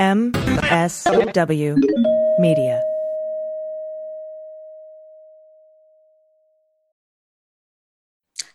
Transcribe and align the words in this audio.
MSW 0.00 1.76
Media. 2.38 2.82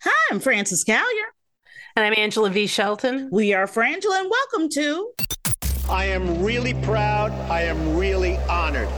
Hi, 0.02 0.28
I'm 0.32 0.40
Frances 0.40 0.84
Callier. 0.84 1.04
And 1.96 2.04
I'm 2.04 2.16
Angela 2.18 2.50
V. 2.50 2.66
Shelton. 2.66 3.30
We 3.32 3.54
are 3.54 3.68
Frangela, 3.68 4.22
and 4.22 4.32
welcome 4.32 4.70
to. 4.70 5.12
I 5.88 6.06
am 6.06 6.42
really 6.44 6.74
proud. 6.82 7.32
I 7.52 7.62
am 7.62 7.96
really 7.96 8.38
honored. 8.50 8.90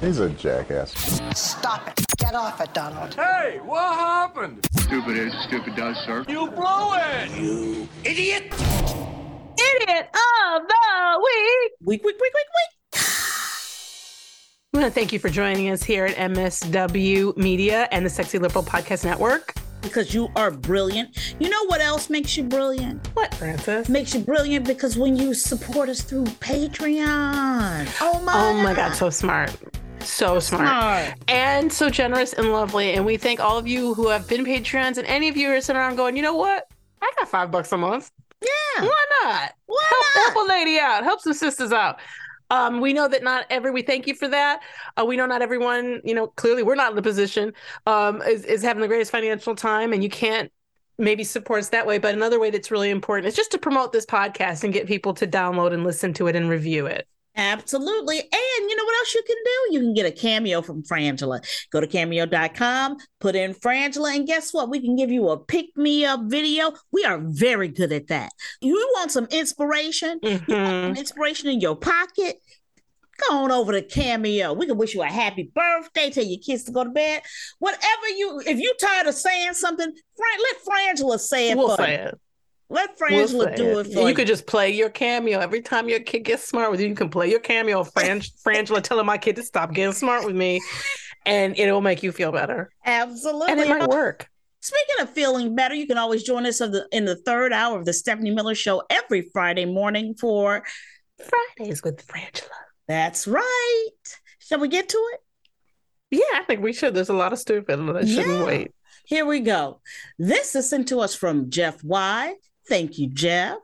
He's 0.00 0.20
a 0.20 0.30
jackass. 0.30 0.92
Stop 1.34 1.88
it. 1.88 2.06
Get 2.18 2.36
off 2.36 2.60
it, 2.60 2.72
Donald. 2.74 3.12
Hey, 3.14 3.58
what 3.64 3.96
happened? 3.96 4.64
Stupid 4.76 5.16
is, 5.16 5.34
stupid 5.48 5.74
does, 5.74 5.96
sir. 6.06 6.24
You 6.28 6.48
blow 6.48 6.92
it! 6.94 7.28
You 7.32 7.88
idiot! 8.04 8.54
Idiot 9.58 10.08
of 10.12 10.62
the 10.68 11.20
week. 11.22 11.72
Week, 11.80 12.04
week, 12.04 12.16
week, 12.20 12.20
week, 12.20 12.32
week. 12.34 13.02
I 14.74 14.78
want 14.78 14.84
to 14.86 14.90
thank 14.90 15.12
you 15.12 15.18
for 15.18 15.30
joining 15.30 15.70
us 15.70 15.82
here 15.82 16.04
at 16.04 16.16
MSW 16.16 17.36
Media 17.36 17.88
and 17.90 18.04
the 18.04 18.10
Sexy 18.10 18.38
Liberal 18.38 18.62
Podcast 18.64 19.04
Network. 19.04 19.54
Because 19.80 20.12
you 20.14 20.28
are 20.36 20.50
brilliant. 20.50 21.36
You 21.38 21.48
know 21.48 21.64
what 21.66 21.80
else 21.80 22.10
makes 22.10 22.36
you 22.36 22.42
brilliant? 22.44 23.06
What, 23.14 23.32
Frances? 23.36 23.88
Makes 23.88 24.14
you 24.14 24.20
brilliant 24.20 24.66
because 24.66 24.98
when 24.98 25.16
you 25.16 25.32
support 25.32 25.88
us 25.88 26.02
through 26.02 26.24
Patreon. 26.24 27.88
Oh 28.00 28.20
my 28.20 28.32
Oh 28.34 28.54
my 28.62 28.74
God, 28.74 28.94
so 28.94 29.08
smart. 29.10 29.56
So 30.00 30.38
smart. 30.40 30.68
Smart. 30.68 31.14
And 31.28 31.72
so 31.72 31.88
generous 31.88 32.32
and 32.34 32.52
lovely. 32.52 32.92
And 32.94 33.06
we 33.06 33.16
thank 33.16 33.40
all 33.40 33.56
of 33.56 33.66
you 33.66 33.94
who 33.94 34.08
have 34.08 34.28
been 34.28 34.44
Patreons 34.44 34.98
and 34.98 35.06
any 35.06 35.28
of 35.28 35.36
you 35.36 35.48
who 35.48 35.54
are 35.54 35.60
sitting 35.60 35.80
around 35.80 35.96
going, 35.96 36.16
you 36.16 36.22
know 36.22 36.34
what? 36.36 36.68
I 37.00 37.12
got 37.18 37.28
five 37.28 37.50
bucks 37.50 37.72
a 37.72 37.76
month. 37.78 38.10
Yeah. 38.42 38.84
Why 38.84 39.04
not? 39.22 39.54
Why 39.66 39.82
help, 39.88 40.04
not? 40.14 40.34
help 40.34 40.48
a 40.48 40.52
lady 40.52 40.78
out. 40.78 41.04
Help 41.04 41.20
some 41.20 41.32
sisters 41.32 41.72
out. 41.72 42.00
Um, 42.50 42.80
we 42.80 42.92
know 42.92 43.08
that 43.08 43.22
not 43.22 43.46
every. 43.50 43.70
We 43.70 43.82
thank 43.82 44.06
you 44.06 44.14
for 44.14 44.28
that. 44.28 44.60
Uh, 44.96 45.04
we 45.04 45.16
know 45.16 45.26
not 45.26 45.42
everyone. 45.42 46.00
You 46.04 46.14
know, 46.14 46.28
clearly 46.28 46.62
we're 46.62 46.76
not 46.76 46.90
in 46.90 46.96
the 46.96 47.02
position. 47.02 47.52
Um, 47.86 48.22
is 48.22 48.44
is 48.44 48.62
having 48.62 48.82
the 48.82 48.88
greatest 48.88 49.10
financial 49.10 49.54
time, 49.54 49.92
and 49.92 50.02
you 50.02 50.10
can't 50.10 50.52
maybe 50.98 51.24
support 51.24 51.60
us 51.60 51.68
that 51.70 51.86
way. 51.86 51.98
But 51.98 52.14
another 52.14 52.38
way 52.38 52.50
that's 52.50 52.70
really 52.70 52.90
important 52.90 53.26
is 53.26 53.34
just 53.34 53.50
to 53.52 53.58
promote 53.58 53.92
this 53.92 54.06
podcast 54.06 54.64
and 54.64 54.72
get 54.72 54.86
people 54.86 55.14
to 55.14 55.26
download 55.26 55.72
and 55.72 55.84
listen 55.84 56.12
to 56.14 56.28
it 56.28 56.36
and 56.36 56.48
review 56.48 56.86
it. 56.86 57.08
Absolutely. 57.36 58.18
And 58.18 58.70
you 58.70 58.76
know 58.76 58.84
what 58.84 58.96
else 58.98 59.14
you 59.14 59.22
can 59.26 59.36
do? 59.44 59.74
You 59.74 59.80
can 59.80 59.94
get 59.94 60.06
a 60.06 60.10
cameo 60.10 60.62
from 60.62 60.82
Frangela. 60.82 61.40
Go 61.70 61.80
to 61.80 61.86
cameo.com, 61.86 62.96
put 63.20 63.36
in 63.36 63.52
Frangela, 63.54 64.14
and 64.16 64.26
guess 64.26 64.54
what? 64.54 64.70
We 64.70 64.80
can 64.80 64.96
give 64.96 65.10
you 65.10 65.28
a 65.28 65.38
pick 65.38 65.76
me 65.76 66.04
up 66.04 66.20
video. 66.24 66.72
We 66.92 67.04
are 67.04 67.18
very 67.22 67.68
good 67.68 67.92
at 67.92 68.06
that. 68.08 68.30
You 68.60 68.74
want 68.94 69.12
some 69.12 69.26
inspiration? 69.26 70.18
You 70.22 70.30
want 70.30 70.46
Mhm. 70.48 70.82
some 70.88 70.96
inspiration 70.96 71.50
in 71.50 71.60
your 71.60 71.76
pocket? 71.76 72.40
Go 73.28 73.36
on 73.36 73.50
over 73.50 73.72
to 73.72 73.82
Cameo. 73.82 74.52
We 74.52 74.66
can 74.66 74.76
wish 74.76 74.94
you 74.94 75.02
a 75.02 75.06
happy 75.06 75.50
birthday, 75.54 76.10
tell 76.10 76.24
your 76.24 76.38
kids 76.38 76.64
to 76.64 76.72
go 76.72 76.84
to 76.84 76.90
bed. 76.90 77.22
Whatever 77.60 78.08
you, 78.14 78.40
if 78.46 78.58
you 78.58 78.74
tired 78.78 79.06
of 79.06 79.14
saying 79.14 79.54
something, 79.54 79.90
Fran, 80.16 80.38
let 80.38 80.96
Frangela 80.96 81.18
say 81.18 81.50
it 81.50 81.56
We'll 81.56 81.76
for 81.76 81.82
say 81.82 81.92
you. 81.92 82.08
it. 82.08 82.20
Let 82.68 82.96
We'll 83.00 83.26
Frangela 83.28 83.54
do 83.56 83.78
it. 83.78 83.84
for 83.86 84.00
you 84.00 84.08
you. 84.08 84.14
could 84.14 84.26
just 84.26 84.46
play 84.46 84.70
your 84.72 84.90
cameo 84.90 85.38
every 85.38 85.62
time 85.62 85.88
your 85.88 86.00
kid 86.00 86.20
gets 86.20 86.42
smart 86.48 86.70
with 86.70 86.80
you. 86.80 86.88
You 86.88 86.94
can 86.96 87.08
play 87.08 87.30
your 87.30 87.38
cameo, 87.40 87.84
Fran- 87.84 88.20
Frangela 88.44 88.82
telling 88.82 89.06
my 89.06 89.18
kid 89.18 89.36
to 89.36 89.42
stop 89.44 89.72
getting 89.72 89.92
smart 89.92 90.24
with 90.24 90.34
me, 90.34 90.60
and 91.24 91.56
it'll 91.58 91.80
make 91.80 92.02
you 92.02 92.10
feel 92.10 92.32
better. 92.32 92.70
Absolutely. 92.84 93.52
And 93.52 93.60
it 93.60 93.68
might 93.68 93.88
work. 93.88 94.28
Speaking 94.60 94.96
of 95.02 95.10
feeling 95.10 95.54
better, 95.54 95.76
you 95.76 95.86
can 95.86 95.96
always 95.96 96.24
join 96.24 96.44
us 96.44 96.60
of 96.60 96.72
the, 96.72 96.88
in 96.90 97.04
the 97.04 97.14
third 97.14 97.52
hour 97.52 97.78
of 97.78 97.84
the 97.84 97.92
Stephanie 97.92 98.32
Miller 98.32 98.56
Show 98.56 98.82
every 98.90 99.22
Friday 99.32 99.64
morning 99.64 100.14
for 100.18 100.64
Fridays 101.56 101.84
with 101.84 102.04
Frangela. 102.04 102.48
That's 102.88 103.28
right. 103.28 103.88
Shall 104.40 104.58
we 104.58 104.66
get 104.66 104.88
to 104.88 104.98
it? 105.14 105.20
Yeah, 106.10 106.40
I 106.40 106.42
think 106.44 106.62
we 106.62 106.72
should. 106.72 106.94
There's 106.94 107.08
a 107.10 107.14
lot 107.14 107.32
of 107.32 107.38
stupid 107.38 107.76
that 107.94 108.08
shouldn't 108.08 108.26
Yeah. 108.40 108.44
wait. 108.44 108.72
Here 109.04 109.24
we 109.24 109.38
go. 109.40 109.80
This 110.18 110.56
is 110.56 110.68
sent 110.68 110.88
to 110.88 110.98
us 110.98 111.14
from 111.14 111.48
Jeff 111.50 111.82
Y. 111.84 112.34
Thank 112.68 112.98
you, 112.98 113.08
Jeff. 113.08 113.58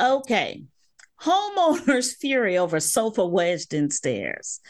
Okay. 0.00 0.64
Homeowners 1.22 2.14
fury 2.20 2.58
over 2.58 2.80
sofa 2.80 3.24
wedged 3.24 3.72
in 3.74 3.90
stairs. 3.90 4.60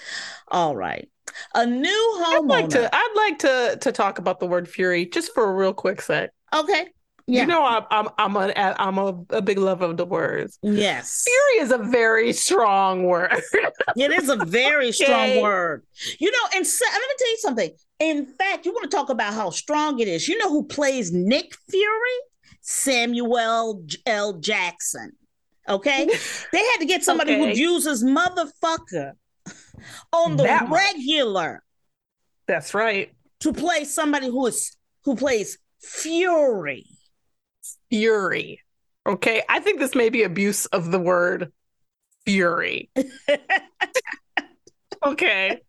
All 0.48 0.76
right. 0.76 1.08
A 1.54 1.66
new 1.66 1.88
I'd 1.88 2.40
homeowner. 2.42 2.48
like 2.48 2.68
to. 2.70 2.90
I'd 2.94 3.12
like 3.16 3.38
to 3.40 3.78
to 3.80 3.92
talk 3.92 4.18
about 4.18 4.40
the 4.40 4.46
word 4.46 4.68
fury 4.68 5.06
just 5.06 5.32
for 5.34 5.44
a 5.50 5.54
real 5.54 5.72
quick 5.72 6.00
sec. 6.02 6.30
okay. 6.54 6.88
Yeah. 7.26 7.40
You 7.40 7.46
know, 7.46 7.64
I'm 7.64 7.84
I'm 7.90 8.08
I'm 8.18 8.36
a 8.36 8.52
I'm 8.56 8.98
a, 8.98 9.24
a 9.30 9.40
big 9.40 9.56
lover 9.58 9.86
of 9.86 9.96
the 9.96 10.04
words. 10.04 10.58
yes. 10.62 11.24
Fury 11.24 11.64
is 11.64 11.70
a 11.72 11.78
very 11.78 12.32
strong 12.34 13.04
word. 13.04 13.32
It 13.96 14.10
is 14.12 14.28
a 14.28 14.36
very 14.44 14.92
strong 14.92 15.12
Okay. 15.30 15.42
word. 15.42 15.86
You 16.18 16.30
know, 16.30 16.38
and 16.56 16.66
sa- 16.66 16.84
let 16.92 17.00
me 17.00 17.14
tell 17.18 17.30
you 17.30 17.36
something. 17.38 17.70
In 18.00 18.26
fact, 18.26 18.66
you 18.66 18.72
want 18.72 18.90
to 18.90 18.94
talk 18.94 19.08
about 19.08 19.32
how 19.32 19.48
strong 19.50 20.00
it 20.00 20.08
is. 20.08 20.28
You 20.28 20.36
know 20.36 20.50
who 20.50 20.64
plays 20.64 21.12
Nick 21.12 21.54
Fury? 21.70 22.18
Samuel 22.66 23.84
L. 24.06 24.32
Jackson. 24.34 25.12
Okay. 25.68 26.06
they 26.52 26.58
had 26.58 26.78
to 26.78 26.86
get 26.86 27.04
somebody 27.04 27.36
who 27.36 27.48
uses 27.48 28.02
motherfucker 28.02 29.12
on 30.12 30.36
the 30.36 30.44
That 30.44 30.70
regular 30.70 31.62
That's 32.46 32.74
right. 32.74 33.12
to 33.40 33.52
play 33.52 33.84
somebody 33.84 34.28
who 34.28 34.46
is 34.46 34.76
who 35.04 35.14
plays 35.14 35.58
Fury. 35.80 36.86
Fury. 37.90 38.60
Okay, 39.06 39.42
I 39.48 39.60
think 39.60 39.78
this 39.78 39.94
may 39.94 40.08
be 40.08 40.22
abuse 40.22 40.64
of 40.66 40.90
the 40.90 40.98
word 40.98 41.52
fury. 42.24 42.90
okay. 45.06 45.60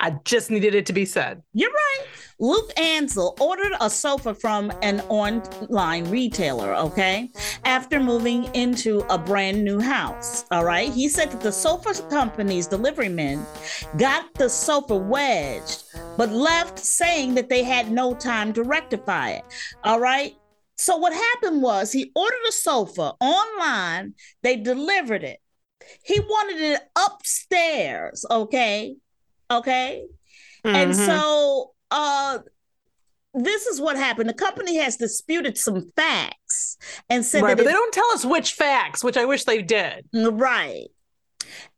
I 0.00 0.12
just 0.24 0.50
needed 0.50 0.74
it 0.74 0.86
to 0.86 0.92
be 0.92 1.04
said. 1.04 1.42
You're 1.52 1.70
right. 1.70 2.06
Luke 2.40 2.70
Ansel 2.78 3.36
ordered 3.40 3.72
a 3.80 3.90
sofa 3.90 4.32
from 4.32 4.72
an 4.82 5.00
online 5.08 6.08
retailer, 6.08 6.72
okay, 6.76 7.30
after 7.64 7.98
moving 7.98 8.44
into 8.54 9.00
a 9.10 9.18
brand 9.18 9.64
new 9.64 9.80
house. 9.80 10.44
All 10.52 10.64
right. 10.64 10.92
He 10.92 11.08
said 11.08 11.32
that 11.32 11.40
the 11.40 11.50
sofa 11.50 12.00
company's 12.08 12.68
delivery 12.68 13.08
men 13.08 13.44
got 13.96 14.32
the 14.34 14.48
sofa 14.48 14.94
wedged, 14.94 15.82
but 16.16 16.30
left 16.30 16.78
saying 16.78 17.34
that 17.34 17.48
they 17.48 17.64
had 17.64 17.90
no 17.90 18.14
time 18.14 18.52
to 18.52 18.62
rectify 18.62 19.30
it. 19.30 19.44
All 19.82 19.98
right. 19.98 20.36
So 20.76 20.96
what 20.96 21.12
happened 21.12 21.60
was 21.60 21.90
he 21.90 22.12
ordered 22.14 22.48
a 22.48 22.52
sofa 22.52 23.14
online, 23.20 24.14
they 24.44 24.54
delivered 24.54 25.24
it. 25.24 25.40
He 26.04 26.20
wanted 26.20 26.60
it 26.60 26.80
upstairs, 26.96 28.24
okay? 28.30 28.94
Okay. 29.50 30.04
And 30.64 30.92
Mhm. 30.92 31.06
so 31.06 31.72
uh 31.90 32.38
this 33.34 33.66
is 33.66 33.80
what 33.80 33.96
happened. 33.96 34.28
The 34.28 34.34
company 34.34 34.76
has 34.78 34.96
disputed 34.96 35.56
some 35.58 35.90
facts 35.94 36.76
and 37.08 37.24
said 37.24 37.42
right, 37.42 37.50
that 37.50 37.56
but 37.58 37.66
they 37.66 37.72
don't 37.72 37.92
tell 37.92 38.10
us 38.12 38.24
which 38.24 38.54
facts, 38.54 39.04
which 39.04 39.16
I 39.16 39.26
wish 39.26 39.44
they 39.44 39.62
did. 39.62 40.06
right. 40.12 40.86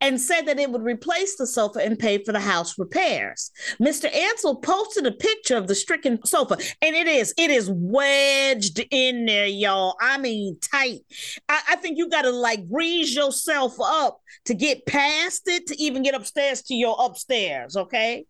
And 0.01 0.21
said 0.21 0.43
that 0.43 0.59
it 0.59 0.71
would 0.71 0.83
replace 0.83 1.37
the 1.37 1.47
sofa 1.47 1.81
and 1.81 1.99
pay 1.99 2.23
for 2.25 2.33
the 2.33 2.41
house 2.41 2.79
repairs. 2.79 3.51
Mr. 3.81 4.13
Ansel 4.13 4.57
posted 4.57 5.07
a 5.07 5.13
picture 5.13 5.57
of 5.57 5.69
the 5.69 5.75
stricken 5.75 6.19
sofa, 6.25 6.57
and 6.83 6.97
it 6.97 7.07
is 7.07 7.35
it 7.37 7.51
is 7.51 7.71
wedged 7.71 8.85
in 8.91 9.27
there, 9.27 9.47
y'all. 9.47 9.97
I 10.01 10.19
mean, 10.19 10.59
tight. 10.61 11.01
I, 11.49 11.61
I 11.71 11.77
think 11.77 11.99
you 11.99 12.09
got 12.09 12.23
to 12.23 12.31
like 12.31 12.69
grease 12.69 13.15
yourself 13.15 13.75
up 13.81 14.21
to 14.47 14.55
get 14.55 14.87
past 14.87 15.43
it 15.47 15.67
to 15.69 15.81
even 15.81 16.03
get 16.03 16.15
upstairs 16.15 16.63
to 16.63 16.75
your 16.75 16.97
upstairs. 16.99 17.77
Okay. 17.77 18.27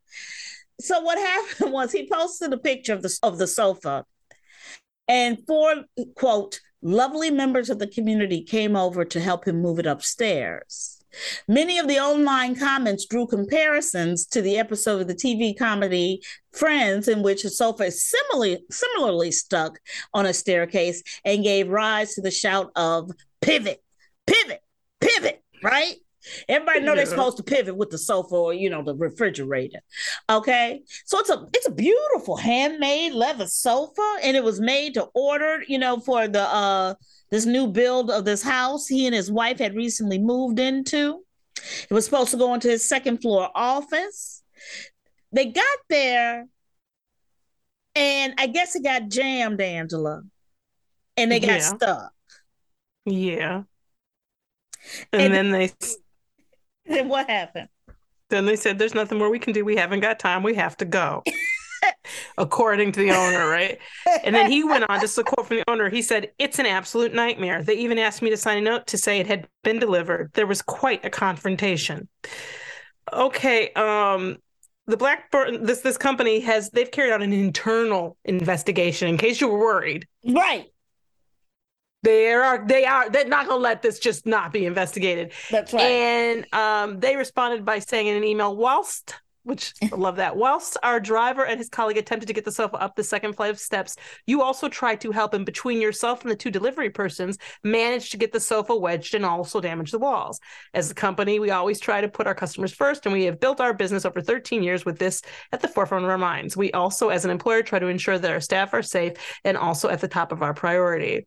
So 0.81 1.01
what 1.01 1.19
happened 1.59 1.73
was 1.73 1.93
he 1.93 2.09
posted 2.09 2.53
a 2.53 2.59
picture 2.59 2.93
of 2.93 3.03
the 3.03 3.19
of 3.23 3.39
the 3.39 3.47
sofa, 3.47 4.05
and 5.09 5.39
four 5.47 5.85
quote 6.17 6.61
lovely 6.83 7.31
members 7.31 7.71
of 7.71 7.79
the 7.79 7.87
community 7.87 8.43
came 8.43 8.77
over 8.77 9.05
to 9.05 9.21
help 9.21 9.47
him 9.47 9.61
move 9.61 9.79
it 9.79 9.87
upstairs. 9.87 11.00
Many 11.49 11.79
of 11.79 11.89
the 11.89 11.99
online 11.99 12.55
comments 12.55 13.07
drew 13.07 13.27
comparisons 13.27 14.27
to 14.27 14.43
the 14.43 14.59
episode 14.59 15.01
of 15.01 15.09
the 15.09 15.15
TV 15.15 15.57
comedy 15.57 16.23
Friends, 16.53 17.07
in 17.07 17.23
which 17.23 17.45
a 17.45 17.51
sofa 17.51 17.85
is 17.85 18.05
similarly 18.05 18.65
similarly 18.71 19.31
stuck 19.31 19.79
on 20.13 20.27
a 20.27 20.35
staircase 20.35 21.03
and 21.25 21.45
gave 21.45 21.69
rise 21.69 22.15
to 22.15 22.21
the 22.21 22.31
shout 22.31 22.73
of 22.75 23.11
"pivot, 23.41 23.81
pivot, 24.27 24.61
pivot!" 25.01 25.43
Right? 25.63 25.95
Everybody 26.49 26.81
know 26.81 26.95
they're 26.95 27.07
supposed 27.07 27.39
to 27.39 27.43
pivot 27.43 27.77
with 27.77 27.91
the 27.91 27.99
sofa 27.99 28.35
or 28.35 28.53
you 28.53 28.69
know 28.69 28.83
the 28.83 28.95
refrigerator. 28.95 29.79
Okay, 30.29 30.83
so 31.05 31.19
it's 31.19 31.31
a 31.31 31.47
it's 31.55 31.69
a 31.69 31.73
beautiful 31.73 32.37
handmade 32.37 33.13
leather 33.13 33.47
sofa, 33.47 34.17
and 34.23 34.37
it 34.37 34.45
was 34.45 34.61
made 34.61 34.95
to 34.95 35.05
order. 35.15 35.63
You 35.67 35.79
know 35.79 36.01
for 36.01 36.29
the 36.29 36.43
uh 36.43 36.95
this 37.31 37.47
new 37.47 37.67
build 37.67 38.11
of 38.11 38.25
this 38.25 38.43
house 38.43 38.87
he 38.87 39.07
and 39.07 39.15
his 39.15 39.31
wife 39.31 39.59
had 39.59 39.75
recently 39.77 40.19
moved 40.19 40.59
into. 40.59 41.21
It 41.57 41.93
was 41.93 42.05
supposed 42.05 42.31
to 42.33 42.37
go 42.37 42.55
into 42.55 42.69
his 42.69 42.89
second 42.89 43.19
floor 43.19 43.51
office. 43.55 44.43
They 45.33 45.47
got 45.47 45.79
there, 45.89 46.47
and 47.95 48.35
I 48.39 48.47
guess 48.47 48.75
it 48.75 48.83
got 48.83 49.09
jammed, 49.09 49.61
Angela, 49.61 50.23
and 51.17 51.31
they 51.31 51.39
got 51.41 51.49
Yeah. 51.61 51.75
stuck. 51.77 52.13
Yeah. 53.05 53.63
And, 55.13 55.23
And- 55.23 55.35
then 55.35 55.51
they 55.53 55.73
Then 56.87 57.09
what 57.09 57.29
happened? 57.29 57.69
then 58.31 58.47
they 58.47 58.57
said 58.57 58.79
there's 58.79 58.95
nothing 58.95 59.19
more 59.19 59.29
we 59.31 59.39
can 59.39 59.53
do. 59.53 59.65
We 59.65 59.77
haven't 59.77 60.01
got 60.01 60.19
time. 60.19 60.43
We 60.43 60.55
have 60.55 60.77
to 60.79 60.85
go. 60.85 61.23
According 62.39 62.93
to 62.93 63.01
the 63.01 63.11
owner, 63.11 63.49
right? 63.49 63.79
And 64.25 64.35
then 64.35 64.51
he 64.51 64.65
went 64.65 64.89
on, 64.89 65.01
just 65.01 65.19
a 65.19 65.25
quote 65.25 65.47
from 65.47 65.59
the 65.59 65.65
owner. 65.71 65.89
He 65.89 66.03
said, 66.03 66.31
It's 66.39 66.59
an 66.59 66.67
absolute 66.67 67.15
nightmare. 67.15 67.63
They 67.63 67.75
even 67.75 67.99
asked 67.99 68.23
me 68.23 68.31
to 68.31 68.37
sign 68.37 68.59
a 68.59 68.61
note 68.61 68.87
to 68.89 68.99
say 68.99 69.19
it 69.19 69.27
had 69.27 69.47
been 69.63 69.79
delivered. 69.79 70.31
There 70.35 70.47
was 70.47 70.63
quite 70.63 71.05
a 71.05 71.11
confrontation. 71.11 72.09
Okay, 73.13 73.73
um, 73.73 74.39
the 74.87 74.97
Blackburn 74.97 75.65
this 75.65 75.81
this 75.81 75.97
company 75.97 76.41
has 76.41 76.71
they've 76.71 76.91
carried 76.91 77.13
out 77.13 77.23
an 77.23 77.33
internal 77.33 78.17
investigation 78.25 79.09
in 79.09 79.17
case 79.17 79.41
you 79.41 79.49
were 79.49 79.59
worried. 79.59 80.07
Right. 80.27 80.67
They 82.03 82.33
are 82.33 82.67
they 82.67 82.85
are 82.85 83.11
they're 83.11 83.29
not 83.29 83.47
gonna 83.47 83.61
let 83.61 83.83
this 83.83 83.99
just 83.99 84.27
not 84.27 84.53
be 84.53 84.67
investigated. 84.67 85.33
That's 85.51 85.73
right. 85.73 85.83
And 85.83 86.55
um, 86.55 87.01
they 87.01 87.17
responded 87.17 87.65
by 87.65 87.79
saying 87.79 88.07
in 88.07 88.17
an 88.17 88.25
email, 88.25 88.57
whilst, 88.57 89.15
which 89.43 89.73
I 89.83 89.95
love 89.97 90.17
that, 90.17 90.37
whilst 90.37 90.77
our 90.83 91.01
driver 91.01 91.47
and 91.47 91.59
his 91.59 91.69
colleague 91.69 91.97
attempted 91.97 92.27
to 92.27 92.33
get 92.33 92.45
the 92.45 92.53
sofa 92.53 92.77
up 92.77 92.95
the 92.95 93.05
second 93.05 93.35
flight 93.35 93.51
of 93.51 93.59
steps, 93.59 93.97
you 94.27 94.43
also 94.43 94.69
tried 94.69 95.01
to 95.01 95.13
help 95.13 95.33
him 95.33 95.45
between 95.45 95.81
yourself 95.81 96.23
and 96.23 96.31
the 96.31 96.37
two 96.37 96.51
delivery 96.51 96.91
persons, 96.91 97.39
managed 97.65 98.11
to 98.13 98.17
get 98.19 98.33
the 98.33 98.41
sofa 98.41 98.77
wedged 98.77 99.15
and 99.15 99.25
also 99.25 99.61
damage 99.61 99.91
the 99.91 99.99
walls. 99.99 100.41
As 100.75 100.91
a 100.91 100.95
company, 100.95 101.39
we 101.39 101.51
always 101.51 101.81
try 101.81 102.01
to 102.01 102.09
put 102.09 102.27
our 102.27 102.35
customers 102.35 102.73
first, 102.73 103.07
and 103.07 103.13
we 103.13 103.25
have 103.25 103.41
built 103.41 103.61
our 103.61 103.73
business 103.73 104.05
over 104.05 104.21
13 104.21 104.63
years 104.63 104.85
with 104.85 104.99
this 104.99 105.23
at 105.53 105.61
the 105.61 105.69
forefront 105.69 106.05
of 106.05 106.11
our 106.11 106.19
minds. 106.19 106.57
We 106.57 106.73
also, 106.73 107.09
as 107.09 107.25
an 107.25 107.31
employer, 107.31 107.63
try 107.63 107.79
to 107.79 107.87
ensure 107.87 108.19
that 108.19 108.31
our 108.31 108.41
staff 108.41 108.75
are 108.75 108.83
safe 108.83 109.15
and 109.45 109.57
also 109.57 109.89
at 109.89 110.01
the 110.01 110.09
top 110.09 110.33
of 110.33 110.43
our 110.43 110.55
priority 110.55 111.27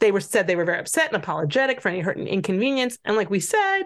they 0.00 0.12
were 0.12 0.20
said 0.20 0.46
they 0.46 0.56
were 0.56 0.64
very 0.64 0.78
upset 0.78 1.08
and 1.08 1.16
apologetic 1.16 1.80
for 1.80 1.88
any 1.88 2.00
hurt 2.00 2.16
and 2.16 2.28
inconvenience 2.28 2.98
and 3.04 3.16
like 3.16 3.30
we 3.30 3.40
said 3.40 3.82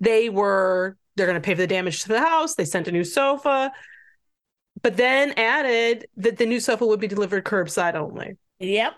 they 0.00 0.28
were 0.28 0.96
they're 1.16 1.26
going 1.26 1.40
to 1.40 1.44
pay 1.44 1.54
for 1.54 1.60
the 1.60 1.66
damage 1.66 2.02
to 2.02 2.08
the 2.08 2.20
house 2.20 2.54
they 2.54 2.64
sent 2.64 2.88
a 2.88 2.92
new 2.92 3.04
sofa 3.04 3.72
but 4.82 4.96
then 4.96 5.32
added 5.36 6.06
that 6.16 6.38
the 6.38 6.46
new 6.46 6.60
sofa 6.60 6.86
would 6.86 7.00
be 7.00 7.08
delivered 7.08 7.44
curbside 7.44 7.94
only 7.94 8.36
yep. 8.58 8.94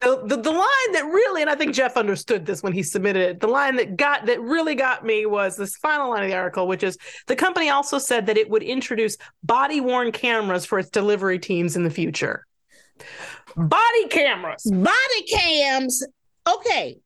the, 0.00 0.22
the, 0.24 0.36
the 0.36 0.50
line 0.50 0.92
that 0.92 1.04
really 1.04 1.40
and 1.40 1.50
i 1.50 1.54
think 1.54 1.74
jeff 1.74 1.96
understood 1.96 2.46
this 2.46 2.62
when 2.62 2.72
he 2.72 2.82
submitted 2.82 3.22
it 3.22 3.40
the 3.40 3.46
line 3.46 3.76
that 3.76 3.96
got 3.96 4.26
that 4.26 4.40
really 4.40 4.74
got 4.74 5.04
me 5.04 5.26
was 5.26 5.56
this 5.56 5.76
final 5.76 6.10
line 6.10 6.22
of 6.22 6.28
the 6.28 6.36
article 6.36 6.66
which 6.66 6.82
is 6.82 6.96
the 7.26 7.36
company 7.36 7.70
also 7.70 7.98
said 7.98 8.26
that 8.26 8.38
it 8.38 8.48
would 8.48 8.62
introduce 8.62 9.16
body 9.42 9.80
worn 9.80 10.12
cameras 10.12 10.64
for 10.64 10.78
its 10.78 10.90
delivery 10.90 11.38
teams 11.38 11.76
in 11.76 11.84
the 11.84 11.90
future 11.90 12.46
body 13.56 14.08
cameras 14.08 14.62
Body 14.64 15.22
cams. 15.30 16.04
Okay. 16.46 16.98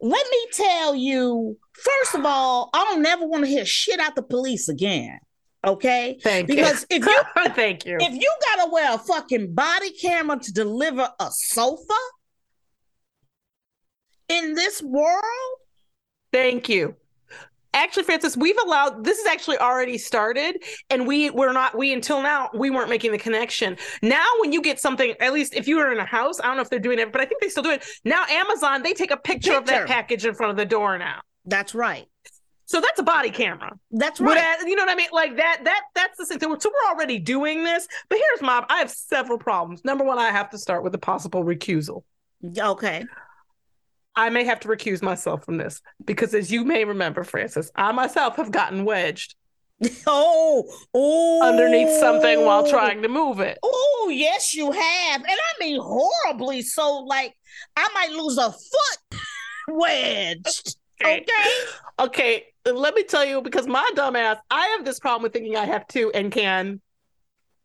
Let 0.00 0.26
me 0.30 0.46
tell 0.52 0.94
you, 0.94 1.56
first 1.72 2.14
of 2.14 2.24
all, 2.24 2.70
I 2.72 2.84
don't 2.84 3.02
never 3.02 3.26
want 3.26 3.44
to 3.44 3.50
hear 3.50 3.64
shit 3.64 3.98
out 3.98 4.14
the 4.14 4.22
police 4.22 4.68
again. 4.68 5.18
Okay? 5.66 6.18
thank 6.22 6.46
Because 6.46 6.86
you 6.88 6.98
if 6.98 7.04
you 7.04 7.22
thank 7.54 7.84
you 7.84 7.96
if 8.00 8.14
you 8.14 8.32
gotta 8.46 8.70
wear 8.70 8.94
a 8.94 8.98
fucking 8.98 9.54
body 9.54 9.90
camera 9.90 10.38
to 10.38 10.52
deliver 10.52 11.10
a 11.18 11.30
sofa 11.32 11.98
in 14.28 14.54
this 14.54 14.80
world, 14.80 15.58
Thank 16.32 16.68
you. 16.68 16.94
Actually, 17.74 18.04
Frances, 18.04 18.36
we've 18.36 18.56
allowed 18.64 19.04
this 19.04 19.18
is 19.18 19.26
actually 19.26 19.58
already 19.58 19.98
started, 19.98 20.62
and 20.90 21.06
we 21.06 21.30
were 21.30 21.52
not 21.52 21.76
we 21.76 21.92
until 21.92 22.22
now 22.22 22.48
we 22.54 22.70
weren't 22.70 22.88
making 22.88 23.12
the 23.12 23.18
connection. 23.18 23.76
Now, 24.02 24.24
when 24.40 24.52
you 24.52 24.62
get 24.62 24.80
something, 24.80 25.14
at 25.20 25.32
least 25.32 25.54
if 25.54 25.68
you 25.68 25.76
were 25.76 25.92
in 25.92 25.98
a 25.98 26.04
house, 26.04 26.40
I 26.40 26.44
don't 26.44 26.56
know 26.56 26.62
if 26.62 26.70
they're 26.70 26.78
doing 26.78 26.98
it, 26.98 27.12
but 27.12 27.20
I 27.20 27.26
think 27.26 27.42
they 27.42 27.48
still 27.48 27.62
do 27.62 27.70
it. 27.70 27.84
Now, 28.04 28.24
Amazon 28.26 28.82
they 28.82 28.94
take 28.94 29.10
a 29.10 29.16
picture, 29.16 29.54
of 29.54 29.66
that 29.66 29.86
package 29.86 30.24
in 30.24 30.34
front 30.34 30.50
of 30.50 30.56
the 30.56 30.64
door 30.64 30.98
now, 30.98 31.20
that's 31.44 31.74
right. 31.74 32.06
so 32.66 32.80
that's 32.80 32.98
a 32.98 33.02
body 33.02 33.30
camera. 33.30 33.72
That's 33.90 34.20
right. 34.20 34.58
you 34.66 34.74
know 34.74 34.84
what 34.84 34.92
I 34.92 34.94
mean? 34.94 35.08
Like 35.12 35.36
that. 35.36 35.60
That 35.64 35.82
that's 35.94 36.18
the 36.18 36.24
thing. 36.26 36.38
So 36.60 36.70
we're 36.70 36.94
already 36.94 37.18
doing 37.18 37.64
this. 37.64 37.86
But 38.08 38.18
here's 38.18 38.42
my. 38.42 38.64
I 38.68 38.78
have 38.78 38.90
several 38.90 39.38
problems. 39.38 39.84
Number 39.84 40.04
one, 40.04 40.18
I 40.18 40.30
have 40.30 40.50
to 40.50 40.58
start 40.58 40.82
with 40.84 40.94
a 40.94 40.98
possible 40.98 41.44
recusal. 41.44 42.02
Okay. 42.58 43.04
I 44.18 44.30
may 44.30 44.42
have 44.42 44.58
to 44.60 44.68
recuse 44.68 45.00
myself 45.00 45.44
from 45.44 45.58
this 45.58 45.80
because, 46.04 46.34
as 46.34 46.50
you 46.50 46.64
may 46.64 46.84
remember, 46.84 47.22
Frances, 47.22 47.70
I 47.76 47.92
myself 47.92 48.34
have 48.34 48.50
gotten 48.50 48.84
wedged 48.84 49.36
Oh, 50.08 50.68
oh 50.92 51.40
underneath 51.48 52.00
something 52.00 52.44
while 52.44 52.68
trying 52.68 53.02
to 53.02 53.08
move 53.08 53.38
it. 53.38 53.58
Oh, 53.62 54.10
yes, 54.12 54.54
you 54.54 54.72
have. 54.72 55.20
And 55.20 55.30
I 55.30 55.64
mean 55.64 55.80
horribly 55.80 56.62
so. 56.62 56.98
Like, 56.98 57.32
I 57.76 57.88
might 57.94 58.10
lose 58.10 58.38
a 58.38 58.50
foot 58.50 59.20
wedged. 59.68 60.76
Okay. 61.00 61.22
Okay. 62.00 62.44
Let 62.66 62.94
me 62.94 63.04
tell 63.04 63.24
you 63.24 63.40
because 63.40 63.68
my 63.68 63.88
dumb 63.94 64.16
ass, 64.16 64.38
I 64.50 64.66
have 64.76 64.84
this 64.84 64.98
problem 64.98 65.22
with 65.22 65.32
thinking 65.32 65.56
I 65.56 65.64
have 65.64 65.86
to 65.88 66.10
and 66.10 66.32
can 66.32 66.80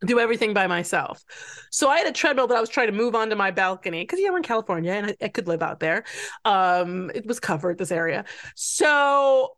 do 0.05 0.19
everything 0.19 0.53
by 0.53 0.67
myself. 0.67 1.23
So 1.71 1.89
I 1.89 1.97
had 1.97 2.07
a 2.07 2.11
treadmill 2.11 2.47
that 2.47 2.57
I 2.57 2.61
was 2.61 2.69
trying 2.69 2.88
to 2.88 2.94
move 2.94 3.15
onto 3.15 3.35
my 3.35 3.51
balcony 3.51 4.03
because 4.03 4.19
yeah, 4.19 4.29
we're 4.29 4.38
in 4.38 4.44
California 4.44 4.91
and 4.91 5.07
I, 5.07 5.25
I 5.25 5.27
could 5.29 5.47
live 5.47 5.61
out 5.61 5.79
there. 5.79 6.03
Um, 6.45 7.11
it 7.13 7.25
was 7.25 7.39
covered 7.39 7.77
this 7.77 7.91
area. 7.91 8.25
So 8.55 9.55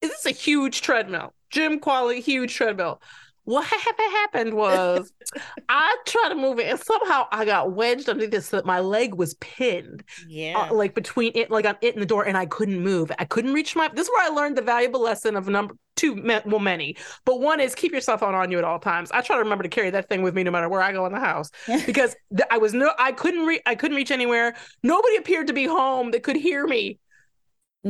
this 0.00 0.12
is 0.12 0.26
a 0.26 0.30
huge 0.30 0.82
treadmill, 0.82 1.34
gym 1.50 1.78
quality, 1.78 2.20
huge 2.20 2.54
treadmill. 2.54 3.00
What 3.46 3.64
ha- 3.68 3.94
happened 4.12 4.54
was 4.54 5.12
I 5.68 5.96
tried 6.04 6.28
to 6.30 6.34
move 6.34 6.58
it 6.58 6.66
and 6.66 6.78
somehow 6.78 7.26
I 7.32 7.44
got 7.44 7.72
wedged 7.72 8.08
underneath 8.08 8.32
this 8.32 8.48
so 8.48 8.56
that 8.58 8.66
my 8.66 8.80
leg 8.80 9.14
was 9.14 9.34
pinned 9.34 10.04
Yeah. 10.28 10.66
uh, 10.70 10.74
like 10.74 10.94
between 10.94 11.32
it, 11.34 11.50
like 11.50 11.64
on 11.64 11.76
it 11.80 11.94
and 11.94 12.02
the 12.02 12.06
door, 12.06 12.24
and 12.26 12.36
I 12.36 12.46
couldn't 12.46 12.80
move. 12.80 13.10
I 13.18 13.24
couldn't 13.24 13.54
reach 13.54 13.74
my. 13.74 13.88
This 13.88 14.06
is 14.08 14.12
where 14.12 14.24
I 14.30 14.34
learned 14.34 14.58
the 14.58 14.62
valuable 14.62 15.00
lesson 15.00 15.36
of 15.36 15.48
number 15.48 15.74
two, 15.94 16.22
well, 16.44 16.58
many, 16.60 16.94
but 17.24 17.40
one 17.40 17.58
is 17.58 17.74
keep 17.74 17.90
your 17.92 18.02
cell 18.02 18.18
phone 18.18 18.34
on 18.34 18.50
you 18.50 18.58
at 18.58 18.64
all 18.64 18.78
times. 18.78 19.10
I 19.12 19.22
try 19.22 19.36
to 19.36 19.42
remember 19.42 19.62
to 19.62 19.70
carry 19.70 19.88
that 19.90 20.08
thing 20.10 20.22
with 20.22 20.34
me 20.34 20.42
no 20.42 20.50
matter 20.50 20.68
where 20.68 20.82
I 20.82 20.92
go 20.92 21.06
in 21.06 21.12
the 21.12 21.20
house 21.20 21.50
because 21.86 22.14
I 22.50 22.58
was 22.58 22.74
no, 22.74 22.90
I 22.98 23.12
couldn't 23.12 23.46
reach, 23.46 23.62
I 23.64 23.74
couldn't 23.76 23.96
reach 23.96 24.10
anywhere. 24.10 24.56
Nobody 24.82 25.16
appeared 25.16 25.46
to 25.46 25.52
be 25.54 25.64
home 25.66 26.10
that 26.10 26.22
could 26.22 26.36
hear 26.36 26.66
me 26.66 26.98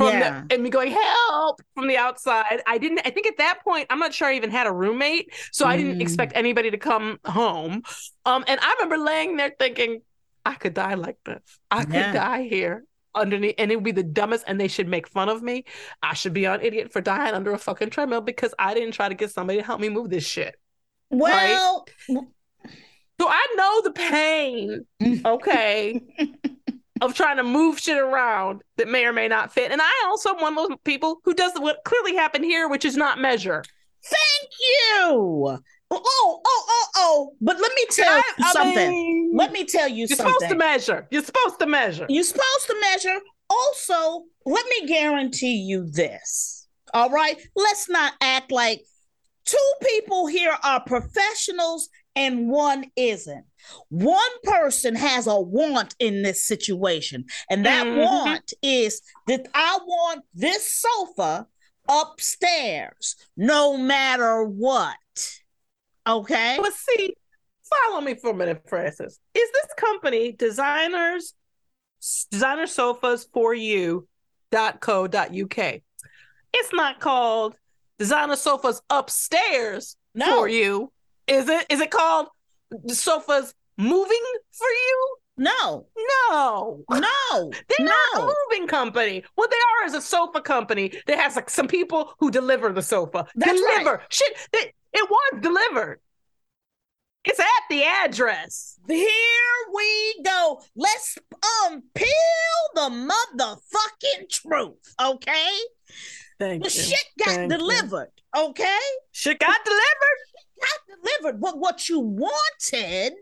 yeah. 0.04 0.42
the, 0.48 0.54
and 0.54 0.62
me 0.62 0.70
going 0.70 0.92
help 0.92 1.60
from 1.74 1.88
the 1.88 1.96
outside. 1.96 2.60
I 2.66 2.78
didn't. 2.78 3.00
I 3.04 3.10
think 3.10 3.26
at 3.26 3.38
that 3.38 3.60
point, 3.64 3.86
I'm 3.90 3.98
not 3.98 4.12
sure 4.14 4.28
I 4.28 4.34
even 4.34 4.50
had 4.50 4.66
a 4.66 4.72
roommate, 4.72 5.32
so 5.52 5.66
I 5.66 5.76
didn't 5.76 5.98
Mm. 5.98 6.02
expect 6.02 6.32
anybody 6.34 6.70
to 6.70 6.78
come 6.78 7.18
home. 7.24 7.82
Um, 8.24 8.44
and 8.46 8.58
I 8.62 8.74
remember 8.78 8.98
laying 8.98 9.36
there 9.36 9.52
thinking, 9.58 10.02
I 10.44 10.54
could 10.54 10.74
die 10.74 10.94
like 10.94 11.18
this. 11.24 11.40
I 11.70 11.84
could 11.84 11.94
Yeah. 11.94 12.12
die 12.12 12.42
here 12.42 12.84
underneath, 13.14 13.54
and 13.58 13.72
it 13.72 13.76
would 13.76 13.84
be 13.84 13.92
the 13.92 14.02
dumbest. 14.02 14.44
And 14.46 14.60
they 14.60 14.68
should 14.68 14.88
make 14.88 15.08
fun 15.08 15.28
of 15.28 15.42
me. 15.42 15.64
I 16.02 16.14
should 16.14 16.32
be 16.34 16.46
on 16.46 16.60
idiot 16.60 16.92
for 16.92 17.00
dying 17.00 17.34
under 17.34 17.52
a 17.52 17.58
fucking 17.58 17.90
treadmill 17.90 18.20
because 18.20 18.54
I 18.58 18.74
didn't 18.74 18.92
try 18.92 19.08
to 19.08 19.14
get 19.14 19.30
somebody 19.30 19.58
to 19.60 19.64
help 19.64 19.80
me 19.80 19.88
move 19.88 20.10
this 20.10 20.24
shit. 20.26 20.54
well, 21.10 21.86
So 22.08 23.26
I 23.28 23.46
know 23.56 23.80
the 23.82 23.92
pain. 23.92 24.86
Okay. 25.24 26.00
of 27.00 27.14
trying 27.14 27.36
to 27.36 27.42
move 27.42 27.78
shit 27.78 27.98
around 27.98 28.62
that 28.76 28.88
may 28.88 29.04
or 29.04 29.12
may 29.12 29.28
not 29.28 29.52
fit. 29.52 29.70
And 29.72 29.80
I 29.82 29.90
also 30.06 30.30
am 30.30 30.40
one 30.40 30.56
of 30.58 30.68
those 30.68 30.78
people 30.84 31.20
who 31.24 31.34
does 31.34 31.52
what 31.58 31.84
clearly 31.84 32.14
happened 32.14 32.44
here, 32.44 32.68
which 32.68 32.84
is 32.84 32.96
not 32.96 33.18
measure. 33.18 33.62
thank 34.04 34.50
you. 34.60 35.58
Oh, 35.88 36.02
oh, 36.02 36.40
oh, 36.44 36.86
oh. 36.96 37.32
But 37.40 37.60
let 37.60 37.72
me 37.74 37.86
tell 37.90 38.12
I- 38.12 38.22
you 38.38 38.44
I 38.44 38.52
something. 38.52 38.90
mean, 38.90 39.32
let 39.34 39.52
me 39.52 39.64
tell 39.64 39.88
you 39.88 40.06
something. 40.08 40.26
You're 40.26 40.34
supposed 40.34 40.50
to 40.50 40.56
measure. 40.56 41.06
You're 41.10 41.22
supposed 41.22 41.58
to 41.60 41.66
measure. 41.66 42.06
You're 42.08 42.24
supposed 42.24 42.66
to 42.68 42.76
measure. 42.80 43.18
Also, 43.50 44.24
let 44.44 44.64
me 44.66 44.86
guarantee 44.86 45.56
you 45.56 45.86
this. 45.90 46.66
All 46.94 47.10
right. 47.10 47.36
Let's 47.54 47.88
not 47.88 48.14
act 48.20 48.50
like 48.50 48.82
two 49.44 49.56
people 49.82 50.26
here 50.26 50.56
are 50.64 50.82
professionals 50.84 51.88
and 52.16 52.48
one 52.48 52.90
isn't. 52.96 53.44
One 53.90 54.40
person 54.42 54.94
has 54.96 55.26
a 55.26 55.38
want 55.38 55.94
in 55.98 56.22
this 56.22 56.44
situation, 56.44 57.26
and 57.50 57.64
that 57.66 57.86
Mhm. 57.86 58.04
want 58.04 58.52
is 58.62 59.02
that 59.26 59.46
I 59.54 59.78
want 59.84 60.24
this 60.34 60.72
sofa 60.72 61.46
upstairs 61.88 63.14
no 63.36 63.76
matter 63.76 64.42
what. 64.42 64.96
Okay. 66.06 66.56
But 66.60 66.72
see, 66.72 67.14
follow 67.68 68.00
me 68.00 68.14
for 68.14 68.30
a 68.30 68.34
minute, 68.34 68.62
Frances. 68.68 69.20
Is 69.34 69.50
this 69.52 69.66
company 69.76 70.32
designers 70.32 71.34
designer 72.30 72.66
sofas 72.66 73.28
for 73.32 73.54
you.co.uk? 73.54 74.58
It's 76.52 76.72
not 76.72 77.00
called 77.00 77.56
designer 77.98 78.36
sofas 78.36 78.80
upstairs 78.88 79.96
No. 80.14 80.26
for 80.26 80.48
you. 80.48 80.92
Is 81.26 81.48
it? 81.48 81.66
Is 81.68 81.80
it 81.80 81.90
called 81.90 82.28
the 82.70 82.94
sofas 82.94 83.54
moving 83.76 84.22
for 84.52 84.68
you? 84.68 85.16
No. 85.38 85.86
No. 86.30 86.84
No. 86.90 87.52
They're 87.68 87.86
not 87.86 87.96
a 88.16 88.34
moving 88.50 88.66
company. 88.66 89.22
What 89.34 89.50
they 89.50 89.56
are 89.56 89.86
is 89.86 89.94
a 89.94 90.00
sofa 90.00 90.40
company 90.40 90.92
that 91.06 91.18
has 91.18 91.36
like 91.36 91.50
some 91.50 91.68
people 91.68 92.14
who 92.18 92.30
deliver 92.30 92.72
the 92.72 92.82
sofa. 92.82 93.26
That's 93.34 93.60
right. 93.60 93.78
deliver 93.78 94.02
shit. 94.08 94.34
It, 94.52 94.74
it 94.92 95.10
was 95.10 95.40
delivered. 95.42 96.00
It's 97.24 97.40
at 97.40 97.46
the 97.68 97.82
address. 97.82 98.78
Here 98.86 99.04
we 99.74 100.22
go. 100.24 100.62
Let's 100.76 101.18
um 101.66 101.82
peel 101.94 102.06
the 102.74 103.10
motherfucking 103.36 104.30
truth, 104.30 104.94
okay? 105.02 105.50
Thank 106.38 106.64
you. 106.64 106.70
The 106.70 106.70
shit 106.70 107.04
got 107.18 107.48
delivered, 107.48 108.12
okay? 108.36 108.78
Shit 109.10 109.40
got 109.40 109.58
delivered. 109.64 110.35
Got 110.60 110.98
delivered. 111.02 111.40
But 111.40 111.58
what 111.58 111.88
you 111.88 112.00
wanted 112.00 113.14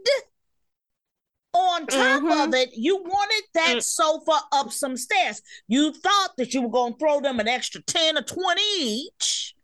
on 1.53 1.87
top 1.87 2.23
Mhm. 2.23 2.47
of 2.49 2.55
it, 2.55 2.71
you 2.75 2.97
wanted 2.97 3.45
that 3.55 3.77
Mm. 3.77 3.85
sofa 3.85 4.41
up 4.53 4.73
some 4.73 4.97
stairs. 4.97 5.41
You 5.69 5.93
thought 5.93 6.37
that 6.37 6.53
you 6.53 6.63
were 6.63 6.71
gonna 6.71 6.97
throw 6.99 7.21
them 7.21 7.39
an 7.39 7.47
extra 7.49 7.81
10 7.83 8.19
or 8.19 8.23
20 8.23 8.63
each 8.77 9.55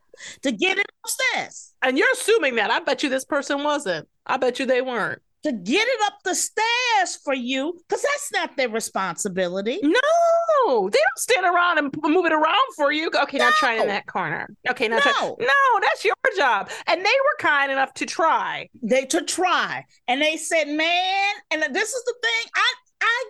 to 0.42 0.52
get 0.52 0.78
it 0.78 0.86
upstairs. 1.02 1.74
And 1.82 1.98
you're 1.98 2.12
assuming 2.12 2.56
that. 2.56 2.70
I 2.70 2.80
bet 2.80 3.02
you 3.02 3.08
this 3.08 3.24
person 3.24 3.64
wasn't. 3.64 4.08
I 4.26 4.36
bet 4.36 4.58
you 4.58 4.66
they 4.66 4.82
weren't. 4.82 5.22
To 5.44 5.52
get 5.52 5.88
it 5.88 5.98
up 6.04 6.14
the 6.24 6.34
stairs 6.34 7.16
for 7.24 7.32
you, 7.32 7.78
because 7.88 8.02
that's 8.02 8.30
not 8.32 8.56
their 8.58 8.68
responsibility. 8.68 9.78
No, 9.82 10.90
they 10.90 10.98
don't 10.98 11.18
stand 11.18 11.46
around 11.46 11.78
and 11.78 11.94
move 12.02 12.26
it 12.26 12.32
around 12.32 12.74
for 12.76 12.92
you. 12.92 13.10
Okay, 13.22 13.38
now 13.38 13.50
try 13.58 13.74
in 13.80 13.86
that 13.88 14.06
corner. 14.06 14.54
Okay, 14.68 14.86
now 14.88 14.98
try. 14.98 15.12
No. 15.18 15.36
No, 15.40 15.80
that's 15.80 16.04
your 16.04 16.14
job. 16.36 16.68
And 16.86 17.00
they 17.00 17.08
were 17.08 17.36
kind 17.38 17.72
enough 17.72 17.94
to 17.94 18.06
try. 18.06 18.68
they 18.82 19.06
to 19.06 19.22
try 19.22 19.84
and 20.08 20.20
they 20.20 20.36
said 20.36 20.68
man 20.68 21.34
and 21.50 21.62
this 21.74 21.92
is 21.92 22.04
the 22.04 22.14
thing 22.22 22.50
i 22.54 22.74
i 23.02 23.24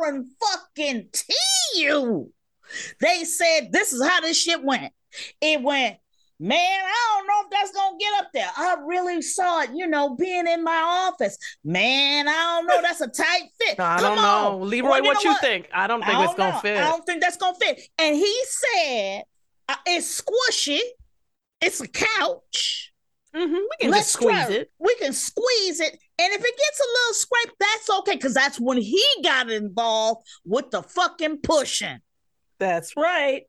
guarantee 0.00 1.34
you 1.76 2.32
they 3.00 3.24
said 3.24 3.70
this 3.72 3.92
is 3.92 4.02
how 4.06 4.20
this 4.20 4.36
shit 4.40 4.62
went 4.64 4.92
it 5.40 5.62
went 5.62 5.96
man 6.42 6.80
i 6.84 7.16
don't 7.18 7.26
know 7.26 7.34
if 7.44 7.50
that's 7.50 7.70
gonna 7.72 7.96
get 8.00 8.12
up 8.18 8.28
there 8.32 8.48
i 8.56 8.74
really 8.86 9.20
saw 9.20 9.60
it 9.62 9.70
you 9.74 9.86
know 9.86 10.14
being 10.16 10.46
in 10.46 10.64
my 10.64 10.80
office 11.10 11.36
man 11.64 12.26
i 12.26 12.32
don't 12.32 12.66
know 12.66 12.80
that's 12.82 13.00
a 13.02 13.08
tight 13.08 13.42
fit 13.60 13.78
I 13.78 13.98
Come 13.98 14.16
don't 14.16 14.16
know, 14.16 14.60
on. 14.62 14.68
Leroy. 14.70 14.88
Well, 14.88 15.02
what 15.04 15.24
know 15.24 15.30
you 15.32 15.36
think? 15.40 15.68
I 15.72 15.86
don't 15.86 16.02
think 16.02 16.16
I 16.16 16.24
it's 16.24 16.30
don't 16.30 16.38
gonna 16.38 16.52
know. 16.54 16.58
fit. 16.60 16.78
I 16.78 16.84
don't 16.88 17.04
think 17.06 17.20
that's 17.22 17.36
gonna 17.36 17.56
fit. 17.60 17.80
And 17.98 18.16
he 18.16 18.36
said 18.46 19.22
uh, 19.68 19.74
it's 19.86 20.20
squishy. 20.22 20.80
It's 21.60 21.80
a 21.80 21.88
couch. 21.88 22.92
Mhm, 23.36 23.52
We 23.52 23.68
can 23.80 23.90
Let's 23.90 24.06
just 24.06 24.12
squeeze 24.14 24.32
try- 24.46 24.50
it. 24.52 24.70
We 24.78 24.94
can 24.96 25.12
squeeze 25.12 25.80
it. 25.80 25.92
And 26.18 26.32
if 26.32 26.40
it 26.40 26.56
gets 26.56 26.80
a 26.80 26.88
little 26.98 27.14
scrape, 27.14 27.54
that's 27.60 27.90
okay. 28.00 28.16
Cause 28.16 28.34
that's 28.34 28.58
when 28.58 28.78
he 28.78 29.04
got 29.22 29.50
involved 29.50 30.26
with 30.44 30.70
the 30.70 30.82
fucking 30.82 31.38
pushing. 31.42 31.98
That's 32.58 32.96
right. 32.96 33.42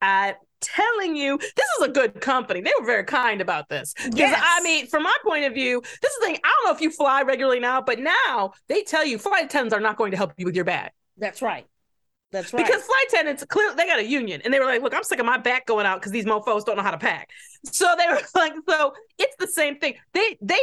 I'm 0.00 0.34
telling 0.60 1.16
you, 1.16 1.38
this 1.38 1.66
is 1.78 1.86
a 1.86 1.88
good 1.88 2.20
company. 2.20 2.60
They 2.60 2.72
were 2.78 2.86
very 2.86 3.04
kind 3.04 3.40
about 3.40 3.68
this. 3.68 3.94
Because 3.94 4.18
Yes. 4.18 4.42
I 4.42 4.62
mean, 4.62 4.86
from 4.86 5.02
my 5.02 5.16
point 5.24 5.44
of 5.44 5.54
view, 5.54 5.80
this 6.02 6.12
is 6.12 6.18
the 6.20 6.26
thing. 6.26 6.38
I 6.44 6.48
don't 6.48 6.70
know 6.70 6.74
if 6.74 6.80
you 6.80 6.90
fly 6.90 7.22
regularly 7.22 7.60
now, 7.60 7.80
but 7.80 7.98
now 7.98 8.52
they 8.68 8.82
tell 8.82 9.04
you 9.04 9.18
flight 9.18 9.46
attendants 9.46 9.74
are 9.74 9.80
not 9.80 9.96
going 9.96 10.10
to 10.12 10.16
help 10.16 10.32
you 10.36 10.46
with 10.46 10.56
your 10.56 10.64
bag. 10.64 10.90
That's 11.16 11.42
right. 11.42 11.66
That's 12.30 12.52
right. 12.52 12.64
Because 12.64 12.82
flight 12.82 13.06
attendants 13.08 13.44
clearly 13.44 13.74
they 13.76 13.86
got 13.86 13.98
a 13.98 14.04
union 14.04 14.42
and 14.44 14.52
they 14.52 14.58
were 14.58 14.66
like, 14.66 14.82
look, 14.82 14.94
I'm 14.94 15.02
sick 15.02 15.18
of 15.18 15.26
my 15.26 15.38
back 15.38 15.66
going 15.66 15.86
out 15.86 16.00
because 16.00 16.12
these 16.12 16.26
mofos 16.26 16.64
don't 16.64 16.76
know 16.76 16.82
how 16.82 16.90
to 16.90 16.98
pack. 16.98 17.30
So 17.64 17.94
they 17.96 18.06
were 18.06 18.20
like, 18.34 18.52
so 18.68 18.92
it's 19.18 19.34
the 19.38 19.46
same 19.46 19.78
thing. 19.78 19.94
They 20.12 20.36
they 20.42 20.60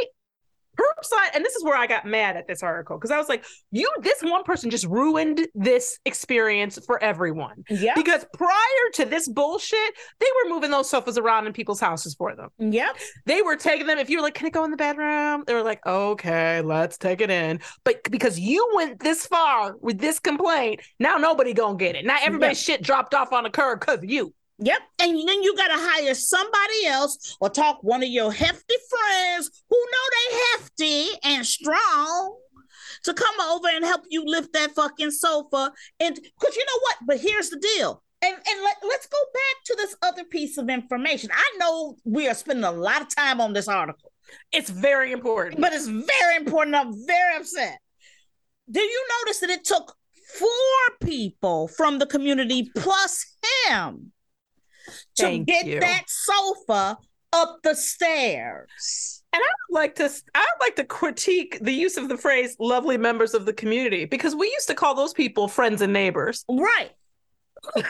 curbside, 0.76 1.34
and 1.34 1.44
this 1.44 1.54
is 1.56 1.64
where 1.64 1.76
I 1.76 1.86
got 1.86 2.06
mad 2.06 2.36
at 2.36 2.46
this 2.46 2.62
article 2.62 2.96
because 2.96 3.10
I 3.10 3.18
was 3.18 3.28
like, 3.28 3.44
you 3.70 3.90
this 4.02 4.22
one 4.22 4.44
person 4.44 4.70
just 4.70 4.86
ruined 4.86 5.46
this 5.54 5.98
experience 6.04 6.78
for 6.86 7.02
everyone. 7.02 7.64
yeah. 7.70 7.94
Because 7.94 8.26
prior 8.34 8.50
to 8.94 9.04
this 9.04 9.28
bullshit, 9.28 9.94
they 10.20 10.26
were 10.44 10.54
moving 10.54 10.70
those 10.70 10.88
sofas 10.90 11.18
around 11.18 11.46
in 11.46 11.52
people's 11.52 11.80
houses 11.80 12.14
for 12.14 12.34
them. 12.34 12.50
Yep. 12.58 12.96
They 13.26 13.42
were 13.42 13.56
taking 13.56 13.86
them. 13.86 13.98
If 13.98 14.10
you 14.10 14.18
were 14.18 14.22
like, 14.22 14.34
"Can 14.34 14.46
it 14.46 14.52
go 14.52 14.64
in 14.64 14.70
the 14.70 14.76
bedroom?" 14.76 15.44
They 15.46 15.54
were 15.54 15.62
like, 15.62 15.84
"Okay, 15.86 16.60
let's 16.62 16.98
take 16.98 17.20
it 17.20 17.30
in." 17.30 17.60
But 17.84 18.02
because 18.10 18.38
you 18.38 18.68
went 18.74 19.00
this 19.00 19.26
far 19.26 19.76
with 19.80 19.98
this 19.98 20.18
complaint, 20.18 20.80
now 20.98 21.16
nobody 21.16 21.52
gonna 21.52 21.76
get 21.76 21.96
it. 21.96 22.04
Now 22.04 22.18
everybody's 22.22 22.62
shit 22.62 22.82
dropped 22.82 23.14
off 23.14 23.32
on 23.32 23.44
the 23.44 23.50
curb 23.50 23.80
because 23.80 23.98
of 23.98 24.10
you. 24.10 24.34
Yep. 24.58 24.78
And 25.00 25.28
then 25.28 25.42
you 25.42 25.54
got 25.56 25.68
to 25.68 25.74
hire 25.76 26.14
somebody 26.14 26.86
else 26.86 27.36
or 27.40 27.50
talk 27.50 27.82
one 27.82 28.02
of 28.02 28.08
your 28.08 28.32
hefty 28.32 28.74
friends 28.88 29.50
who 29.68 29.76
know 29.76 30.06
they 30.30 30.36
hefty 30.36 31.08
and 31.24 31.46
strong 31.46 32.38
to 33.04 33.12
come 33.12 33.38
over 33.50 33.68
and 33.68 33.84
help 33.84 34.02
you 34.08 34.24
lift 34.24 34.52
that 34.54 34.72
fucking 34.74 35.10
sofa. 35.10 35.72
And 36.00 36.14
because 36.14 36.56
you 36.56 36.64
know 36.64 36.80
what? 36.80 36.96
But 37.06 37.20
here's 37.20 37.50
the 37.50 37.58
deal. 37.58 38.02
And, 38.22 38.34
and 38.34 38.62
let, 38.64 38.76
let's 38.82 39.06
go 39.06 39.18
back 39.34 39.64
to 39.66 39.74
this 39.76 39.94
other 40.02 40.24
piece 40.24 40.56
of 40.56 40.70
information. 40.70 41.28
I 41.32 41.56
know 41.58 41.96
we 42.04 42.26
are 42.28 42.34
spending 42.34 42.64
a 42.64 42.72
lot 42.72 43.02
of 43.02 43.14
time 43.14 43.42
on 43.42 43.52
this 43.52 43.68
article, 43.68 44.10
It's 44.52 44.70
very 44.70 45.12
important. 45.12 45.60
but 45.60 45.74
it's 45.74 45.86
very 45.86 46.36
important. 46.36 46.76
I'm 46.76 46.94
very 47.06 47.36
upset. 47.36 47.78
Do 48.70 48.80
you 48.80 49.06
notice 49.20 49.40
that 49.40 49.50
it 49.50 49.64
took 49.64 49.94
four 50.38 50.48
people 51.06 51.68
from 51.68 51.98
the 51.98 52.06
community 52.06 52.70
plus 52.74 53.36
him 53.68 54.12
to 55.16 55.38
get 55.38 55.66
you. 55.66 55.80
that 55.80 56.04
sofa 56.06 56.98
up 57.32 57.58
the 57.62 57.74
stairs? 57.74 59.22
And 59.32 59.42
I 59.42 59.52
would 59.68 59.74
like 59.74 59.94
to 59.96 60.04
I 60.34 60.40
would 60.40 60.64
like 60.64 60.76
to 60.76 60.84
critique 60.84 61.58
the 61.60 61.72
use 61.72 61.96
of 61.96 62.08
the 62.08 62.16
phrase 62.16 62.56
lovely 62.58 62.96
members 62.96 63.34
of 63.34 63.44
the 63.44 63.52
community 63.52 64.04
because 64.04 64.34
we 64.34 64.46
used 64.46 64.68
to 64.68 64.74
call 64.74 64.94
those 64.94 65.12
people 65.12 65.48
friends 65.48 65.82
and 65.82 65.92
neighbors. 65.92 66.44
Right. 66.48 66.92
Now 67.76 67.82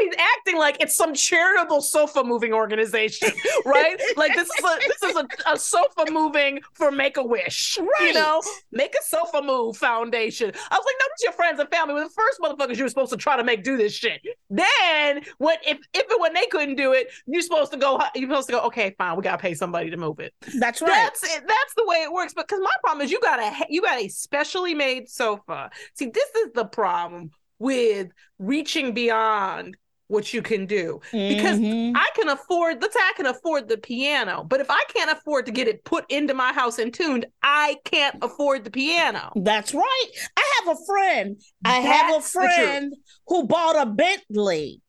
he's 0.00 0.14
acting 0.18 0.56
like 0.58 0.76
it's 0.80 0.96
some 0.96 1.14
charitable 1.14 1.80
sofa 1.80 2.24
moving 2.24 2.52
organization, 2.52 3.30
right? 3.64 4.00
like 4.16 4.34
this 4.34 4.48
is 4.48 4.64
a 4.64 4.78
this 4.88 5.02
is 5.10 5.16
a, 5.16 5.28
a 5.52 5.58
sofa 5.58 6.10
moving 6.10 6.60
for 6.74 6.90
Make 6.90 7.16
a 7.16 7.22
Wish, 7.22 7.76
You 7.78 7.84
Right. 8.00 8.14
know, 8.14 8.42
Make 8.72 8.94
a 8.94 9.02
Sofa 9.04 9.42
Move 9.42 9.76
Foundation. 9.76 10.50
I 10.70 10.76
was 10.76 10.84
like, 10.84 10.96
no, 11.00 11.06
it's 11.12 11.22
your 11.22 11.32
friends 11.32 11.60
and 11.60 11.68
family. 11.70 11.94
We're 11.94 12.04
the 12.04 12.10
first 12.10 12.40
motherfuckers 12.40 12.76
you 12.76 12.84
were 12.84 12.88
supposed 12.88 13.12
to 13.12 13.16
try 13.16 13.36
to 13.36 13.44
make 13.44 13.62
do 13.62 13.76
this 13.76 13.92
shit. 13.94 14.20
Then 14.48 15.22
when 15.38 15.56
if 15.66 15.78
if 15.94 16.10
and 16.10 16.20
when 16.20 16.34
they 16.34 16.46
couldn't 16.46 16.76
do 16.76 16.92
it, 16.92 17.08
you're 17.26 17.42
supposed 17.42 17.72
to 17.72 17.78
go. 17.78 18.00
You're 18.14 18.28
supposed 18.28 18.48
to 18.48 18.52
go. 18.54 18.60
Okay, 18.62 18.94
fine, 18.98 19.16
we 19.16 19.22
gotta 19.22 19.38
pay 19.38 19.54
somebody 19.54 19.90
to 19.90 19.96
move 19.96 20.18
it. 20.20 20.34
That's 20.58 20.80
right. 20.82 20.88
That's 20.90 21.22
it. 21.22 21.44
That's 21.46 21.74
the 21.76 21.84
way 21.86 21.98
it 21.98 22.12
works. 22.12 22.34
But 22.34 22.48
because 22.48 22.60
my 22.62 22.74
problem 22.82 23.04
is 23.04 23.10
you 23.12 23.20
got 23.20 23.38
a 23.38 23.66
you 23.68 23.80
got 23.82 23.98
a 24.00 24.08
specially 24.08 24.74
made 24.74 25.08
sofa. 25.08 25.70
See, 25.94 26.06
this 26.12 26.28
is 26.36 26.52
the 26.54 26.64
problem 26.64 27.30
with 27.60 28.08
reaching 28.40 28.92
beyond 28.92 29.76
what 30.08 30.34
you 30.34 30.42
can 30.42 30.66
do. 30.66 31.00
Because 31.12 31.58
Mhm. 31.58 31.92
I 31.94 32.08
can 32.16 32.28
afford 32.30 32.82
let's 32.82 32.94
say 32.94 33.00
I 33.00 33.12
can 33.16 33.26
afford 33.26 33.68
the 33.68 33.78
piano, 33.78 34.42
but 34.42 34.58
if 34.60 34.68
I 34.68 34.82
can't 34.92 35.10
afford 35.12 35.46
to 35.46 35.52
get 35.52 35.68
it 35.68 35.84
put 35.84 36.04
into 36.10 36.34
my 36.34 36.52
house 36.52 36.80
and 36.80 36.92
tuned, 36.92 37.26
I 37.44 37.76
can't 37.84 38.16
afford 38.20 38.64
the 38.64 38.72
piano. 38.72 39.30
That's 39.36 39.72
right. 39.72 40.06
I 40.36 40.60
have 40.64 40.76
a 40.76 40.84
friend. 40.84 41.40
I 41.64 41.74
have 41.74 42.08
a 42.10 42.12
That's 42.14 42.32
the 42.32 42.38
truth. 42.40 42.54
friend 42.54 42.96
who 43.28 43.44
bought 43.46 43.76
a 43.80 43.86
Bentley, 43.86 44.80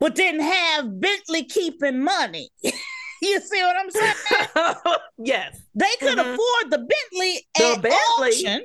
but 0.00 0.16
didn't 0.16 0.40
have 0.40 1.00
Bentley 1.00 1.44
keeping 1.44 2.00
money. 2.02 2.50
you 3.22 3.40
see 3.40 3.62
what 3.62 3.76
I'm 3.76 3.90
saying? 3.92 4.14
yes. 5.18 5.60
They 5.76 5.94
could 6.00 6.18
Mhm. 6.18 6.34
afford 6.34 6.70
the 6.72 6.78
Bentley 6.78 7.46
The 7.56 7.64
at 7.74 7.82
Bentley. 7.82 8.28
auction. 8.30 8.64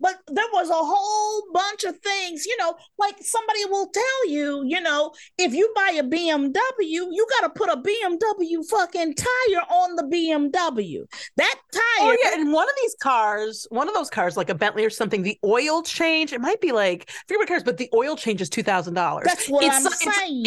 But 0.00 0.16
there 0.28 0.46
was 0.52 0.70
a 0.70 0.74
whole 0.74 1.42
bunch 1.52 1.84
of 1.84 1.98
things, 1.98 2.46
you 2.46 2.56
know, 2.56 2.74
like 2.98 3.16
somebody 3.20 3.64
will 3.66 3.88
tell 3.88 4.28
you, 4.28 4.62
you 4.66 4.80
know, 4.80 5.12
if 5.38 5.52
you 5.52 5.72
buy 5.74 5.96
a 5.98 6.02
BMW, 6.02 6.54
you 6.78 7.26
got 7.40 7.46
to 7.46 7.50
put 7.50 7.68
a 7.68 7.76
BMW 7.76 8.68
fucking 8.68 9.14
tire 9.14 9.62
on 9.70 9.96
the 9.96 10.04
BMW. 10.04 11.04
That 11.36 11.54
tire, 11.72 11.82
Oh 12.00 12.16
yeah, 12.24 12.40
and 12.40 12.52
one 12.52 12.68
of 12.68 12.74
these 12.82 12.96
cars, 13.00 13.66
one 13.70 13.88
of 13.88 13.94
those 13.94 14.10
cars, 14.10 14.36
like 14.36 14.48
a 14.48 14.54
Bentley 14.54 14.84
or 14.84 14.90
something, 14.90 15.22
the 15.22 15.38
oil 15.44 15.82
change, 15.82 16.32
it 16.32 16.40
might 16.40 16.60
be 16.60 16.72
like 16.72 17.08
I 17.08 17.12
forget 17.28 17.38
what 17.38 17.48
cars, 17.48 17.62
but 17.62 17.76
the 17.76 17.90
oil 17.94 18.16
change 18.16 18.40
is 18.40 18.48
two 18.48 18.62
thousand 18.62 18.94
dollars. 18.94 19.26
That's 19.26 19.48
what 19.48 19.64
I'm 19.64 19.86
it's, 19.86 20.04
saying. 20.04 20.42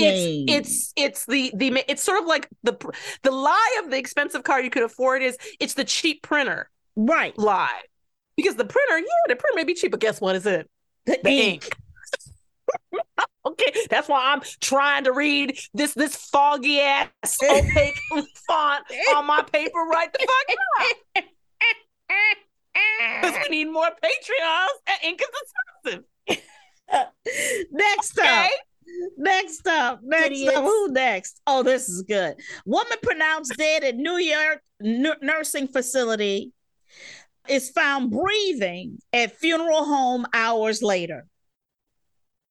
It's, 0.48 0.48
it's 0.48 0.94
it's 0.96 1.26
the 1.26 1.52
the 1.56 1.84
it's 1.88 2.04
sort 2.04 2.22
of 2.22 2.28
like 2.28 2.50
the 2.64 2.78
the 3.22 3.32
lie 3.32 3.82
of 3.84 3.92
the 3.92 3.98
expensive 3.98 4.44
car 4.44 4.62
you 4.62 4.70
could 4.70 4.84
afford 4.84 5.22
is 5.22 5.38
it's 5.60 5.74
the 5.74 5.84
cheap 5.84 6.22
printer 6.24 6.70
right. 6.96 7.38
lie 7.38 7.82
because 8.38 8.56
the 8.56 8.66
printer, 8.66 8.98
yeah, 9.00 9.06
the 9.28 9.36
printer 9.36 9.56
may 9.56 9.64
be 9.64 9.74
cheap, 9.74 9.92
but 9.92 10.00
guess 10.00 10.20
what 10.22 10.36
is 10.36 10.46
it? 10.46 10.70
The, 11.06 11.20
The 11.24 11.30
ink. 11.30 11.70
okay, 13.46 13.74
that's 13.90 14.08
why 14.08 14.32
I'm 14.34 14.42
trying 14.62 15.04
to 15.04 15.12
read 15.12 15.58
this 15.74 15.94
this 15.94 16.16
foggy 16.16 16.80
ass 16.80 17.10
opaque 17.44 17.94
font 18.48 18.84
on 19.16 19.26
my 19.28 19.44
paper 19.44 19.80
right 19.92 20.12
the 20.12 20.20
fuck. 20.20 21.24
Because 23.22 23.36
we 23.50 23.58
need 23.58 23.72
more 23.72 23.86
Patreons 23.90 24.68
and 24.88 24.98
ink 25.04 25.22
is 25.22 25.28
expensive. 25.86 26.04
Next 27.72 28.18
Okay. 28.18 28.46
up. 28.46 28.50
Next 29.18 29.68
up. 29.68 30.00
Next 30.04 30.26
Idiots. 30.28 30.58
up. 30.58 30.64
Who 30.64 30.92
next? 30.92 31.42
Oh, 31.48 31.64
this 31.64 31.90
is 31.90 32.02
good. 32.04 32.36
Woman 32.66 32.98
pronounced 33.02 33.54
dead 33.58 33.84
at 33.84 33.96
New 33.96 34.18
York 34.18 34.62
nu- 34.80 35.16
nursing 35.22 35.68
facility 35.68 36.52
is 37.50 37.70
found 37.72 38.12
breathing 38.12 39.00
at 39.12 39.36
funeral 39.38 39.86
home 39.86 40.26
hours 40.34 40.82
later. 40.82 41.26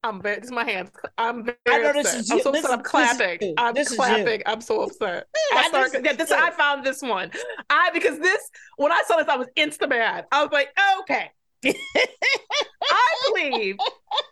I'm 0.05 0.21
very. 0.21 0.37
This 0.37 0.47
is 0.47 0.51
my 0.53 0.65
hands. 0.65 0.91
I'm 1.17 1.45
very 1.45 1.57
I 1.71 1.79
know 1.79 1.93
this 1.93 2.07
upset. 2.07 2.21
is 2.21 2.31
I'm 2.31 2.37
you- 2.39 2.43
so 2.43 2.51
this 2.53 2.65
upset. 2.65 2.73
I'm 2.75 2.81
is- 2.81 2.85
this 2.85 3.17
clapping. 3.19 3.55
I'm 3.57 3.75
This 3.75 3.95
clapping. 3.95 4.43
I'm 4.47 4.61
so 4.61 4.83
upset. 4.83 5.27
I 5.53 5.57
I 5.59 5.69
start, 5.69 6.05
yeah, 6.05 6.13
this 6.15 6.33
I 6.33 6.51
found 6.51 6.85
this 6.85 7.03
one. 7.03 7.31
I 7.71 7.91
because 7.93 8.19
this 8.19 8.51
when 8.77 8.91
I 8.91 9.03
saw 9.07 9.17
this, 9.19 9.29
I 9.29 9.37
was 9.37 9.47
insta 9.57 9.89
mad. 9.89 10.27
I 10.33 10.43
was 10.43 10.51
like, 10.53 10.71
okay. 11.03 11.31
I 11.65 13.09
believe. 13.29 13.77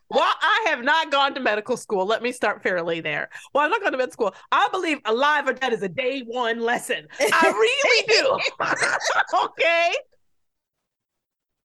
While 0.08 0.24
I 0.40 0.64
have 0.66 0.82
not 0.82 1.12
gone 1.12 1.34
to 1.34 1.40
medical 1.40 1.76
school, 1.76 2.04
let 2.04 2.20
me 2.22 2.32
start 2.32 2.64
fairly 2.64 3.00
there. 3.00 3.28
While 3.52 3.66
I'm 3.66 3.70
not 3.70 3.80
going 3.80 3.92
to 3.92 3.98
medical 3.98 4.12
school, 4.12 4.34
I 4.50 4.68
believe 4.72 4.98
alive 5.04 5.46
or 5.46 5.52
dead 5.52 5.72
is 5.72 5.82
a 5.82 5.88
day 5.88 6.22
one 6.26 6.58
lesson. 6.60 7.06
I 7.20 7.48
really 7.48 8.06
do. 8.08 8.38
okay. 9.44 9.94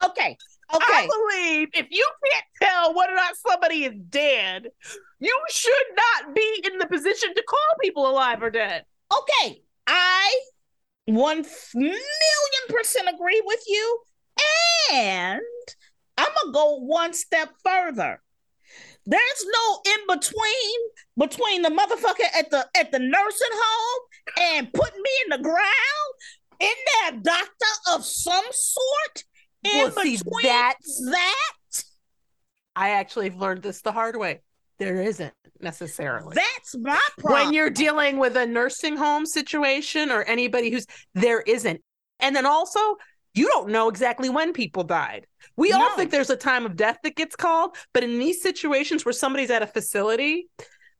Okay. 0.03 0.37
Okay. 0.73 0.83
I 0.83 1.07
believe 1.07 1.69
if 1.73 1.87
you 1.91 2.07
can't 2.31 2.45
tell 2.61 2.95
whether 2.95 3.13
or 3.13 3.15
not 3.15 3.35
somebody 3.35 3.85
is 3.85 3.93
dead, 4.09 4.67
you 5.19 5.39
should 5.49 5.71
not 5.95 6.33
be 6.35 6.63
in 6.65 6.79
the 6.79 6.87
position 6.87 7.33
to 7.35 7.43
call 7.47 7.59
people 7.81 8.09
alive 8.09 8.41
or 8.41 8.49
dead. 8.49 8.83
Okay. 9.15 9.61
I 9.87 10.39
one 11.05 11.45
million 11.73 12.63
percent 12.69 13.09
agree 13.13 13.41
with 13.45 13.63
you. 13.67 13.99
And 14.93 15.41
I'm 16.17 16.27
going 16.27 16.47
to 16.47 16.51
go 16.51 16.75
one 16.79 17.13
step 17.13 17.51
further. 17.63 18.21
There's 19.05 19.45
no 19.45 19.81
in 19.85 20.17
between 20.17 20.79
between 21.17 21.61
the 21.61 21.69
motherfucker 21.69 22.25
at 22.37 22.49
the 22.49 22.67
at 22.75 22.91
the 22.91 22.99
nursing 22.99 23.47
home 23.51 24.01
and 24.41 24.73
putting 24.73 25.01
me 25.01 25.11
in 25.25 25.37
the 25.37 25.43
ground. 25.43 26.11
In 26.59 26.73
there, 27.03 27.21
doctor 27.21 27.93
of 27.93 28.03
some 28.03 28.45
sort. 28.51 29.23
Well, 29.73 29.91
see, 29.91 30.17
that's- 30.43 31.01
that, 31.11 31.83
I 32.75 32.91
actually 32.91 33.29
learned 33.31 33.63
this 33.63 33.81
the 33.81 33.91
hard 33.91 34.15
way. 34.17 34.41
There 34.77 35.01
isn't 35.01 35.33
necessarily. 35.61 36.35
that's 36.35 36.75
my 36.77 36.99
problem. 37.17 37.45
when 37.45 37.53
you're 37.53 37.69
dealing 37.69 38.17
with 38.17 38.35
a 38.35 38.45
nursing 38.45 38.97
home 38.97 39.25
situation 39.25 40.11
or 40.11 40.23
anybody 40.23 40.69
who's 40.69 40.85
there 41.13 41.39
isn't. 41.41 41.81
And 42.19 42.35
then 42.35 42.45
also, 42.45 42.79
you 43.33 43.47
don't 43.47 43.69
know 43.69 43.87
exactly 43.87 44.29
when 44.29 44.51
people 44.51 44.83
died. 44.83 45.27
We 45.55 45.71
all 45.71 45.95
think 45.95 46.11
there's 46.11 46.29
a 46.29 46.35
time 46.35 46.65
of 46.65 46.75
death 46.75 46.97
that 47.03 47.15
gets 47.15 47.35
called, 47.35 47.75
but 47.93 48.03
in 48.03 48.19
these 48.19 48.41
situations 48.41 49.05
where 49.05 49.13
somebody's 49.13 49.49
at 49.49 49.61
a 49.61 49.67
facility, 49.67 50.47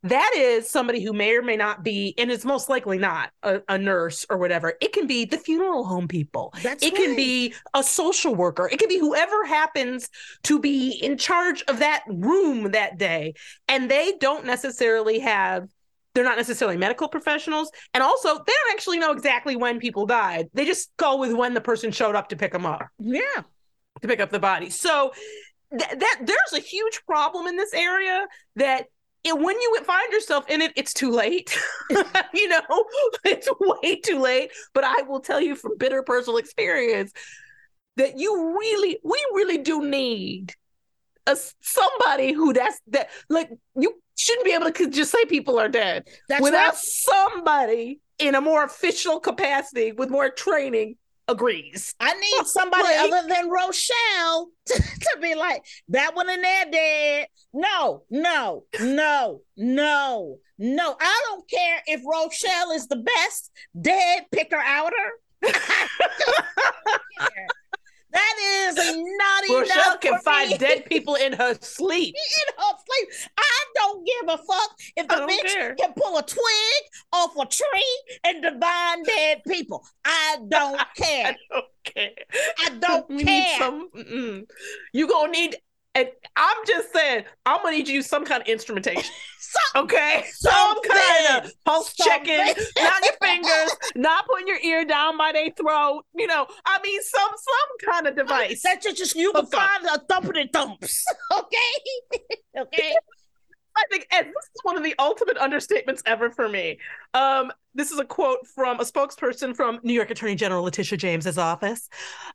that 0.06 0.32
is 0.36 0.70
somebody 0.70 1.04
who 1.04 1.14
may 1.14 1.36
or 1.36 1.42
may 1.42 1.58
not 1.58 1.84
be, 1.84 2.14
and 2.20 2.32
it's 2.32 2.46
most 2.46 2.70
likely 2.70 3.00
not 3.00 3.32
a, 3.42 3.62
a 3.68 3.78
nurse 3.78 4.24
or 4.30 4.38
whatever. 4.38 4.76
It 4.80 4.94
can 4.94 5.08
be 5.08 5.26
the 5.26 5.38
funeral 5.38 5.84
home 5.84 6.08
people. 6.08 6.54
That's 6.62 6.84
it 6.84 6.96
can 6.96 7.16
be 7.16 7.56
a 7.74 7.82
social 7.82 8.36
worker. 8.36 8.70
It 8.72 8.78
can 8.78 8.88
be 8.88 9.00
whoever 9.00 9.44
happens 9.46 10.10
to 10.44 10.60
be 10.60 10.92
in 10.92 11.18
charge 11.18 11.64
of 11.68 11.80
that 11.80 12.04
room 12.08 12.72
that 12.74 13.00
day. 13.00 13.34
And 13.68 13.90
they 13.90 14.14
don't 14.20 14.46
necessarily 14.46 15.18
have, 15.20 15.68
they're 16.14 16.24
not 16.24 16.38
necessarily 16.38 16.78
medical 16.78 17.10
professionals. 17.10 17.72
And 17.96 18.04
also, 18.04 18.30
they 18.36 18.54
don't 18.54 18.74
actually 18.74 19.00
know 19.00 19.12
exactly 19.12 19.56
when 19.56 19.80
people 19.80 20.06
died. 20.06 20.50
They 20.54 20.66
just 20.66 20.96
go 20.98 21.18
with 21.18 21.34
when 21.34 21.56
the 21.56 21.62
person 21.62 21.92
showed 21.92 22.16
up 22.16 22.30
to 22.30 22.36
pick 22.36 22.52
them 22.52 22.68
up 22.68 22.84
yeah. 23.00 23.42
to 24.02 24.08
pick 24.08 24.20
up 24.20 24.30
the 24.30 24.40
body. 24.40 24.70
So 24.70 25.14
th- 25.72 26.00
that 26.00 26.22
there's 26.22 26.54
a 26.54 26.60
huge 26.60 27.02
problem 27.08 27.48
in 27.48 27.58
this 27.58 27.74
area 27.74 28.28
that 28.56 28.86
it, 29.26 29.38
when 29.38 29.60
you 29.60 29.82
find 29.84 30.12
yourself 30.14 30.48
in 30.50 30.62
it, 30.62 30.72
it's 30.76 30.94
too 30.94 31.12
late. 31.12 31.58
you 32.34 32.48
know, 32.48 32.62
it's 33.26 33.50
way 33.60 33.98
too 33.98 34.20
late. 34.20 34.52
But 34.74 34.84
I 34.84 35.02
will 35.02 35.20
tell 35.20 35.42
you 35.42 35.56
from 35.56 35.78
bitter 35.78 36.04
personal 36.04 36.38
experience 36.38 37.12
that 37.98 38.18
you 38.18 38.58
really, 38.58 39.00
we 39.04 39.26
really 39.34 39.58
do 39.58 39.84
need 39.84 40.54
a 41.28 41.36
somebody 41.60 42.34
who 42.34 42.54
that's 42.54 42.80
that 42.88 43.10
like 43.30 43.50
you 43.76 44.00
shouldn't 44.16 44.46
be 44.46 44.54
able 44.54 44.72
to 44.72 44.90
just 44.92 45.12
say 45.12 45.26
people 45.26 45.60
are 45.60 45.68
dead 45.68 46.08
That's 46.30 46.42
without 46.42 46.74
right. 46.74 46.78
somebody 46.78 48.00
in 48.20 48.36
a 48.36 48.42
more 48.42 48.64
official 48.64 49.20
capacity 49.20 49.92
with 49.92 50.12
more 50.12 50.30
training 50.30 50.98
agrees. 51.28 51.96
I 52.00 52.14
need 52.14 52.46
somebody 52.48 52.84
Like- 52.84 53.12
other 53.12 53.28
than 53.28 53.50
Rochelle 53.50 54.50
to, 54.68 54.74
to 54.76 55.18
be 55.22 55.36
like, 55.36 55.64
that 55.90 56.16
one 56.16 56.30
in 56.30 56.42
there 56.42 56.66
dead. 56.72 57.28
No, 57.54 58.04
no, 58.10 58.66
no, 58.82 59.42
no, 59.58 60.38
no. 60.58 60.98
I 61.00 61.22
don't 61.28 61.50
care 61.50 61.82
if 61.88 62.02
Rochelle 62.06 62.72
is 62.72 62.88
the 62.88 62.98
best 62.98 63.52
dead 63.80 64.26
picker 64.32 64.62
outer. 64.64 64.94
that 68.12 68.36
is 68.68 68.76
not 68.78 69.44
Rochelle 69.50 69.64
enough 69.64 70.00
can 70.02 70.14
for 70.14 70.20
find 70.20 70.52
me. 70.52 70.58
dead 70.58 70.86
people 70.86 71.16
in 71.16 71.34
her 71.34 71.58
sleep. 71.62 72.16
in 72.16 72.54
her 72.58 72.74
sleep. 72.88 73.30
Give 74.22 74.30
a 74.34 74.38
fuck 74.38 74.72
if 74.96 75.08
the 75.08 75.16
bitch 75.16 75.54
care. 75.54 75.76
can 75.76 75.94
pull 75.94 76.18
a 76.18 76.24
twig 76.24 76.84
off 77.14 77.36
a 77.38 77.46
tree 77.46 78.18
and 78.24 78.42
divine 78.44 79.04
dead 79.04 79.42
people. 79.48 79.86
I 80.04 80.38
don't 80.48 80.80
care. 80.98 81.28
I 81.28 81.36
don't 81.52 81.66
care. 81.84 82.10
I 82.60 82.70
don't 82.80 83.10
We 83.10 83.16
need 83.18 83.26
care. 83.26 83.60
some. 83.60 83.90
mm-mm. 83.96 84.46
You 84.94 85.08
gonna 85.08 85.32
need. 85.32 85.58
And 85.98 86.10
I'm 86.36 86.58
just 86.68 86.92
saying, 86.94 87.24
I'm 87.46 87.64
gonna 87.64 87.78
need 87.78 87.88
you 87.88 88.02
some 88.02 88.26
kind 88.26 88.42
of 88.42 88.48
instrumentation. 88.48 89.04
So- 89.46 89.82
Okay, 89.84 90.24
some 90.34 90.82
kind 90.82 91.46
of 91.46 91.52
pulse 91.66 91.94
checking, 91.94 92.38
not 92.78 93.04
your 93.06 93.14
fingers, 93.22 93.72
not 93.96 94.26
putting 94.28 94.48
your 94.48 94.60
ear 94.60 94.84
down 94.84 95.18
by 95.18 95.32
their 95.32 95.50
throat. 95.52 96.04
You 96.14 96.28
know, 96.28 96.46
I 96.66 96.80
mean, 96.84 97.00
some 97.02 97.30
some 97.30 97.92
kind 97.94 98.08
of 98.08 98.18
device. 98.18 98.62
That's 98.64 98.84
just, 98.84 98.98
just 98.98 99.16
you 99.16 99.32
can 99.32 99.46
find 99.46 99.86
a 99.86 100.00
thumping 100.10 100.50
thumps. 100.52 101.06
Okay. 101.38 102.60
okay. 102.60 102.96
I 103.78 103.84
think 103.90 104.08
and 104.12 104.28
this 104.28 104.46
is 104.54 104.62
one 104.64 104.78
of 104.78 104.84
the 104.84 104.96
ultimate 105.00 105.38
understatements 105.38 106.02
ever 106.06 106.30
for 106.30 106.48
me. 106.48 106.80
Um, 107.14 107.52
this 107.74 107.92
is 107.92 108.00
a 108.00 108.06
quote 108.06 108.48
from 108.48 108.80
a 108.80 108.84
spokesperson 108.84 109.56
from 109.56 109.80
New 109.84 109.94
York 109.94 110.12
Attorney 110.12 110.36
General 110.36 110.64
Letitia 110.64 110.98
James's 110.98 111.38
office. 111.38 111.90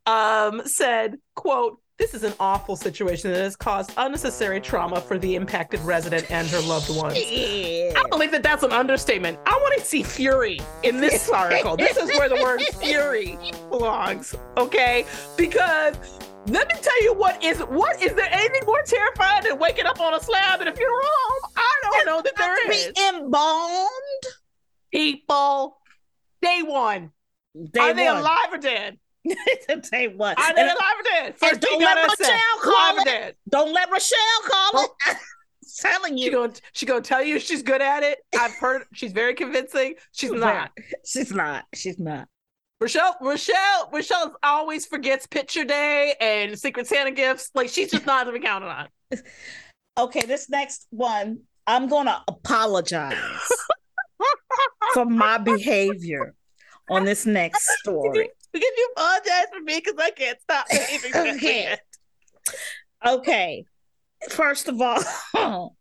Um, 0.07 0.62
said, 0.66 1.16
"quote 1.35 1.81
This 1.98 2.14
is 2.14 2.24
an 2.24 2.35
awful 2.40 2.76
situation 2.76 3.31
that 3.33 3.40
has 3.40 3.57
caused 3.57 3.92
unnecessary 3.96 4.61
trauma 4.61 5.00
for 5.00 5.18
the 5.18 5.35
impacted 5.35 5.81
resident 5.81 6.31
and 6.31 6.46
her 6.48 6.61
loved 6.61 6.94
ones." 6.94 7.18
Yeah. 7.18 7.92
I 7.96 8.05
believe 8.11 8.33
that 8.33 8.42
that's 8.42 8.62
an 8.62 8.72
understatement. 8.72 9.38
I 9.46 9.53
want 9.53 9.81
to 9.81 9.85
see 9.87 10.03
fury 10.03 10.61
in 10.83 11.00
this 11.00 11.29
article. 11.35 11.76
This 11.76 11.96
is 11.96 12.11
where 12.18 12.29
the 12.29 12.37
word 12.42 12.61
fury 12.81 13.38
belongs, 13.70 14.35
okay? 14.59 15.07
Because 15.37 15.96
let 16.46 16.68
me 16.68 16.74
tell 16.81 17.03
you 17.03 17.12
what 17.14 17.42
is 17.44 17.59
what 17.61 18.03
is 18.03 18.14
there 18.14 18.29
anything 18.33 18.62
more 18.66 18.83
terrifying 18.83 19.44
than 19.44 19.59
waking 19.59 19.87
up 19.87 20.00
on 20.00 20.14
a 20.14 20.20
slab 20.20 20.61
in 20.61 20.68
a 20.68 20.74
funeral? 20.74 21.00
I 22.00 22.04
don't 22.04 22.16
know 22.16 22.22
that 22.22 22.32
Not 22.38 22.56
to 22.56 22.62
there 22.66 22.72
is. 22.72 22.92
be 22.92 23.02
embalmed. 23.08 23.90
People, 24.92 25.76
day 26.42 26.62
one, 26.64 27.10
Day 27.72 27.80
are 27.80 27.94
they 27.94 28.06
alive 28.08 28.52
or 28.52 28.58
dead? 28.58 28.98
Day 29.24 30.08
one. 30.08 30.34
Are 30.38 30.54
they 30.54 30.62
And 30.62 30.70
alive 30.70 30.94
or 30.98 31.02
dead? 31.02 31.36
First 31.38 31.60
don't 31.60 31.70
thing 31.70 31.80
you 31.80 31.86
let 31.86 32.06
gotta 32.08 32.24
say, 32.24 32.30
Rochelle 32.32 32.72
call 32.72 32.98
it. 33.00 33.04
dead. 33.04 33.34
Don't 33.48 33.72
let 33.72 33.90
Rochelle 33.90 34.18
call 34.48 34.70
oh. 34.74 34.84
it. 35.08 35.16
I'm 35.16 35.16
telling 35.78 36.16
She 36.16 36.24
you. 36.24 36.30
gonna 36.32 36.52
she 36.72 36.86
gonna 36.86 37.00
tell 37.02 37.22
you 37.22 37.38
she's 37.38 37.62
good 37.62 37.82
at 37.82 38.02
it. 38.02 38.18
I've 38.38 38.54
heard 38.60 38.82
she's 38.94 39.12
very 39.12 39.34
convincing. 39.34 39.94
She's 40.12 40.30
not. 40.32 40.70
She's 41.04 41.32
not. 41.32 41.64
She's 41.74 41.98
not. 41.98 42.28
Rochelle, 42.80 43.16
Rochelle, 43.20 43.90
Rochelle 43.92 44.34
always 44.42 44.86
forgets 44.86 45.26
picture 45.26 45.64
day 45.64 46.14
and 46.18 46.58
Secret 46.58 46.86
Santa 46.86 47.10
gifts. 47.10 47.50
Like 47.54 47.68
she's 47.68 47.90
just 47.90 48.06
not 48.06 48.24
to 48.24 48.32
be 48.32 48.40
counted 48.40 48.68
on. 48.68 48.88
Okay, 49.98 50.22
this 50.22 50.48
next 50.48 50.86
one, 50.90 51.40
I'm 51.70 51.87
gonna 51.88 52.22
apologize 52.26 53.14
for 54.94 55.04
my 55.04 55.38
behavior 55.38 56.35
on 56.88 57.04
this 57.04 57.26
next 57.26 57.64
story. 57.80 58.28
Can 58.52 58.62
you 58.62 58.88
apologize 58.96 59.44
for 59.52 59.61
me 59.61 59.76
because 59.85 59.94
I 59.98 60.11
can't 60.11 60.40
stop 60.40 60.66
behaving 60.68 61.12
Okay. 61.37 61.76
Okay. 63.06 63.64
First 64.30 64.68
of 64.68 64.80
all, 64.80 64.98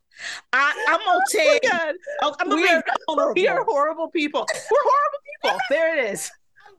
I, 0.53 0.85
I'm 0.87 0.99
gonna 0.99 1.19
oh 1.19 1.21
tell 1.31 1.47
Oh 1.47 1.53
you. 1.63 1.69
God. 1.71 1.95
Oh, 2.21 2.35
I'm 2.39 2.49
gonna 2.49 2.61
We 2.61 2.69
are- 2.69 3.33
We 3.33 3.47
are 3.47 3.63
horrible 3.63 4.09
people. 4.09 4.45
We're 4.69 4.77
horrible 4.83 5.19
people. 5.43 5.59
There 5.71 5.97
it 5.97 6.11
is. 6.13 6.29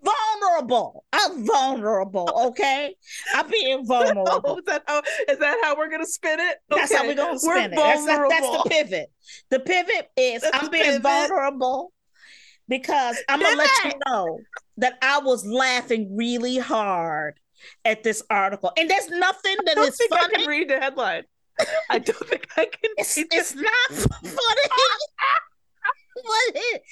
Vulnerable. 0.02 1.04
I'm 1.12 1.46
vulnerable. 1.46 2.30
Oh. 2.34 2.48
Okay, 2.48 2.94
I'm 3.34 3.48
being 3.48 3.86
vulnerable. 3.86 4.40
Oh, 4.44 4.56
is 4.58 4.64
that 4.66 4.82
how 4.86 5.02
is 5.28 5.38
that 5.38 5.58
how 5.62 5.76
we're 5.76 5.90
gonna 5.90 6.06
spin 6.06 6.40
it? 6.40 6.56
That's 6.68 6.94
how 6.94 7.06
we're 7.06 7.14
gonna 7.14 7.32
We're 7.32 7.38
spin 7.38 7.72
it. 7.72 7.76
That's, 7.76 8.06
that- 8.06 8.26
that's 8.28 8.62
the 8.62 8.68
pivot. 8.70 9.12
The 9.50 9.60
pivot 9.60 10.10
is 10.16 10.42
That's 10.42 10.62
I'm 10.64 10.70
being 10.70 10.84
pivot. 10.84 11.02
vulnerable 11.02 11.92
because 12.68 13.18
I'm 13.28 13.40
gonna 13.40 13.56
let 13.56 13.70
you 13.84 13.92
know 14.06 14.38
that 14.78 14.98
I 15.02 15.18
was 15.20 15.44
laughing 15.46 16.16
really 16.16 16.58
hard 16.58 17.38
at 17.84 18.02
this 18.02 18.22
article, 18.30 18.72
and 18.78 18.88
there's 18.88 19.08
nothing 19.10 19.56
that 19.66 19.72
I 19.72 19.74
don't 19.74 19.88
is 19.88 19.96
think 19.96 20.12
I 20.12 20.20
funny. 20.20 20.34
can 20.36 20.46
read 20.48 20.70
the 20.70 20.78
headline. 20.80 21.24
I 21.90 21.98
don't 21.98 22.26
think 22.26 22.46
I 22.56 22.64
can. 22.64 22.90
It's, 22.96 23.18
it's 23.18 23.54
not 23.54 23.92
funny. 23.92 24.30
but, 26.24 26.54
it, 26.60 26.82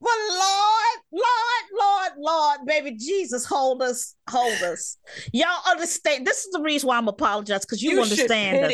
but 0.00 0.10
Lord, 0.30 0.98
Lord, 1.12 1.64
Lord, 1.78 2.12
Lord, 2.18 2.58
baby 2.66 2.96
Jesus, 2.96 3.44
hold 3.44 3.82
us, 3.82 4.14
hold 4.28 4.60
us. 4.62 4.96
Y'all 5.32 5.48
understand? 5.68 6.26
This 6.26 6.44
is 6.44 6.52
the 6.52 6.60
reason 6.60 6.88
why 6.88 6.98
I'm 6.98 7.08
apologizing 7.08 7.64
because 7.68 7.82
you, 7.82 7.92
You 7.92 8.02
understand 8.02 8.64
us. 8.64 8.72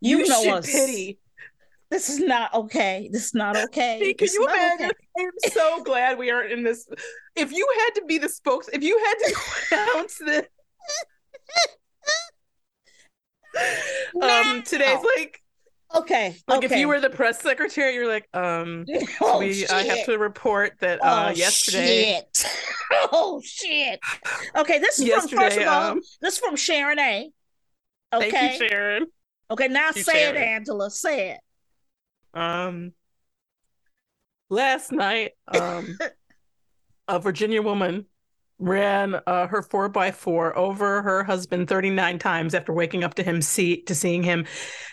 You, 0.00 0.18
You, 0.18 0.26
know 0.28 0.56
us. 0.56 0.66
pity 0.66 1.18
This 1.90 2.10
is 2.10 2.18
not 2.18 2.52
okay. 2.54 3.08
This 3.12 3.26
is 3.26 3.34
not 3.34 3.56
okay. 3.56 3.98
Can 4.00 4.14
This 4.18 4.30
is 4.30 4.34
you 4.36 4.46
imagine? 4.46 4.86
okay. 4.86 4.94
I'm 5.18 5.50
so 5.52 5.82
glad 5.84 6.18
we 6.18 6.30
aren't 6.30 6.52
in 6.52 6.64
this. 6.64 6.86
If 7.34 7.52
you 7.52 7.66
had 7.80 8.00
to 8.00 8.06
be 8.06 8.18
the 8.18 8.28
spokes, 8.28 8.68
if 8.72 8.82
you 8.82 8.98
had 8.98 9.14
to 9.14 9.36
announce 9.94 10.18
this, 10.18 10.46
um, 14.22 14.62
today's 14.62 14.98
like, 15.16 15.40
Okay. 15.96 16.36
like 16.46 16.58
okay. 16.58 16.66
if 16.66 16.78
you 16.78 16.88
were 16.88 17.00
the 17.00 17.10
press 17.10 17.40
secretary, 17.40 17.94
you're 17.94 18.08
like, 18.08 18.28
um, 18.34 18.84
oh, 19.20 19.38
we, 19.38 19.66
I 19.68 19.82
have 19.84 20.04
to 20.06 20.18
report 20.18 20.74
that 20.80 21.02
uh, 21.02 21.26
oh, 21.28 21.30
yesterday, 21.30 22.22
Shit. 22.34 22.46
Oh 23.12 23.40
shit. 23.44 24.00
Okay, 24.56 24.78
this 24.78 24.98
is 24.98 25.08
from 25.12 25.28
first 25.28 25.58
of 25.58 25.66
all, 25.66 25.92
um, 25.92 26.00
this 26.20 26.34
is 26.34 26.40
from 26.40 26.56
Sharon 26.56 26.98
A. 26.98 27.30
Okay. 28.12 28.30
thank 28.30 28.60
you, 28.60 28.68
Sharon. 28.68 29.06
Okay, 29.50 29.68
now 29.68 29.90
you, 29.94 30.02
say 30.02 30.28
it, 30.28 30.36
Angela. 30.36 30.90
Say 30.90 31.30
it. 31.32 31.40
Um, 32.38 32.92
last 34.48 34.92
night, 34.92 35.32
um, 35.48 35.98
a 37.08 37.18
Virginia 37.18 37.62
woman 37.62 38.06
ran 38.58 39.16
uh, 39.26 39.46
her 39.46 39.62
four 39.62 39.88
by 39.88 40.10
four 40.10 40.56
over 40.56 41.02
her 41.02 41.24
husband 41.24 41.68
39 41.68 42.18
times 42.18 42.54
after 42.54 42.72
waking 42.72 43.04
up 43.04 43.14
to 43.14 43.22
him 43.22 43.42
see 43.42 43.82
to 43.82 43.94
seeing 43.94 44.22
him 44.22 44.46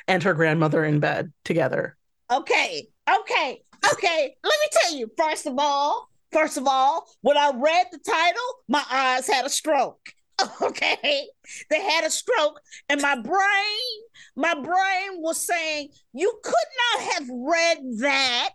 and 0.07 0.23
her 0.23 0.33
grandmother 0.33 0.83
in 0.83 0.99
bed 0.99 1.31
together. 1.45 1.95
Okay, 2.31 2.87
okay, 3.09 3.61
okay. 3.91 4.35
Let 4.43 4.53
me 4.61 4.67
tell 4.71 4.95
you. 4.95 5.11
First 5.17 5.45
of 5.45 5.55
all, 5.57 6.09
first 6.31 6.57
of 6.57 6.67
all, 6.67 7.05
when 7.21 7.37
I 7.37 7.51
read 7.55 7.87
the 7.91 7.99
title, 7.99 8.41
my 8.67 8.83
eyes 8.89 9.27
had 9.27 9.45
a 9.45 9.49
stroke. 9.49 9.99
Okay, 10.61 11.27
they 11.69 11.81
had 11.81 12.03
a 12.03 12.09
stroke, 12.09 12.59
and 12.89 13.01
my 13.01 13.15
brain, 13.15 13.93
my 14.35 14.53
brain 14.55 15.21
was 15.21 15.45
saying, 15.45 15.89
"You 16.11 16.37
could 16.43 16.53
not 16.95 17.13
have 17.13 17.29
read 17.29 17.77
that, 17.99 18.49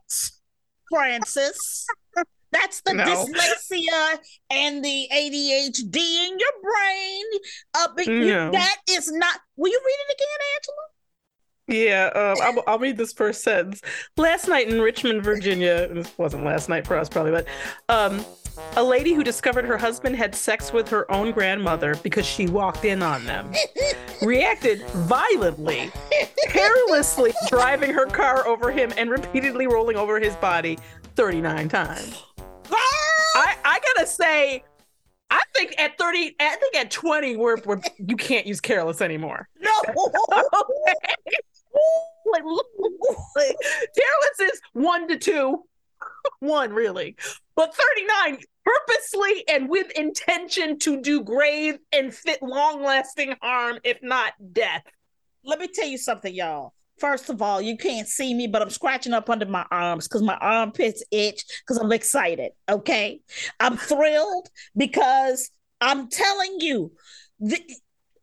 Frances." 0.90 1.86
That's 2.52 2.80
the 2.82 2.94
No. 2.94 3.04
dyslexia 3.04 4.18
and 4.50 4.84
the 4.84 5.08
ADHD 5.12 5.96
in 6.28 6.38
your 6.38 6.52
brain. 6.62 7.24
Uh, 7.74 7.88
but 7.94 8.06
you- 8.06 8.50
that 8.52 8.76
is 8.88 9.10
not. 9.12 9.40
Will 9.56 9.70
you 9.70 9.80
read 9.84 9.96
it 10.08 10.14
again, 10.16 10.46
Angela? 10.56 10.84
Yeah, 11.70 12.06
um, 12.14 12.36
I'll, 12.40 12.64
I'll 12.72 12.78
read 12.78 12.96
this 12.96 13.12
first 13.12 13.42
sentence. 13.44 13.82
Last 14.16 14.48
night 14.48 14.68
in 14.70 14.80
Richmond, 14.80 15.22
Virginia, 15.22 15.86
this 15.92 16.10
wasn't 16.16 16.44
last 16.44 16.70
night 16.70 16.86
for 16.86 16.96
us 16.96 17.10
probably, 17.10 17.32
but 17.32 17.46
um, 17.90 18.24
a 18.76 18.82
lady 18.82 19.12
who 19.12 19.22
discovered 19.22 19.66
her 19.66 19.76
husband 19.76 20.16
had 20.16 20.34
sex 20.34 20.72
with 20.72 20.88
her 20.88 21.10
own 21.12 21.30
grandmother 21.30 21.94
because 22.02 22.24
she 22.24 22.46
walked 22.46 22.86
in 22.86 23.02
on 23.02 23.22
them. 23.26 23.52
reacted 24.22 24.80
violently, 24.92 25.90
carelessly 26.48 27.34
driving 27.48 27.92
her 27.92 28.06
car 28.06 28.46
over 28.46 28.70
him 28.72 28.90
and 28.96 29.10
repeatedly 29.10 29.66
rolling 29.66 29.96
over 29.96 30.18
his 30.18 30.34
body 30.36 30.78
39 31.16 31.68
times. 31.68 32.24
I, 32.70 33.56
I 33.64 33.80
gotta 33.94 34.06
say, 34.06 34.64
I 35.30 35.42
think 35.54 35.74
at 35.78 35.98
30, 35.98 36.36
I 36.40 36.56
think 36.56 36.74
at 36.76 36.90
20, 36.90 37.36
we're, 37.36 37.56
we're 37.64 37.80
you 37.98 38.16
can't 38.16 38.46
use 38.46 38.60
careless 38.60 39.00
anymore. 39.00 39.48
No. 39.60 39.70
Like, 42.32 42.44
look, 42.44 42.66
like, 43.36 43.56
careless 43.96 44.52
is 44.52 44.60
one 44.72 45.08
to 45.08 45.16
two, 45.16 45.64
one 46.40 46.72
really, 46.72 47.16
but 47.54 47.74
39 47.74 48.38
purposely 48.64 49.44
and 49.48 49.68
with 49.68 49.90
intention 49.92 50.78
to 50.80 51.00
do 51.00 51.22
grave 51.22 51.78
and 51.92 52.12
fit 52.12 52.42
long 52.42 52.82
lasting 52.82 53.34
harm, 53.40 53.78
if 53.84 53.98
not 54.02 54.32
death. 54.52 54.84
Let 55.44 55.58
me 55.58 55.68
tell 55.68 55.86
you 55.86 55.98
something, 55.98 56.34
y'all. 56.34 56.74
First 57.00 57.30
of 57.30 57.40
all, 57.42 57.60
you 57.60 57.76
can't 57.76 58.08
see 58.08 58.34
me, 58.34 58.46
but 58.46 58.62
I'm 58.62 58.70
scratching 58.70 59.12
up 59.12 59.30
under 59.30 59.46
my 59.46 59.64
arms 59.70 60.08
because 60.08 60.22
my 60.22 60.36
armpits 60.36 61.02
itch 61.10 61.44
because 61.60 61.76
I'm 61.78 61.92
excited. 61.92 62.52
Okay. 62.68 63.20
I'm 63.60 63.76
thrilled 63.76 64.48
because 64.76 65.50
I'm 65.80 66.08
telling 66.08 66.60
you, 66.60 66.92
the, 67.40 67.60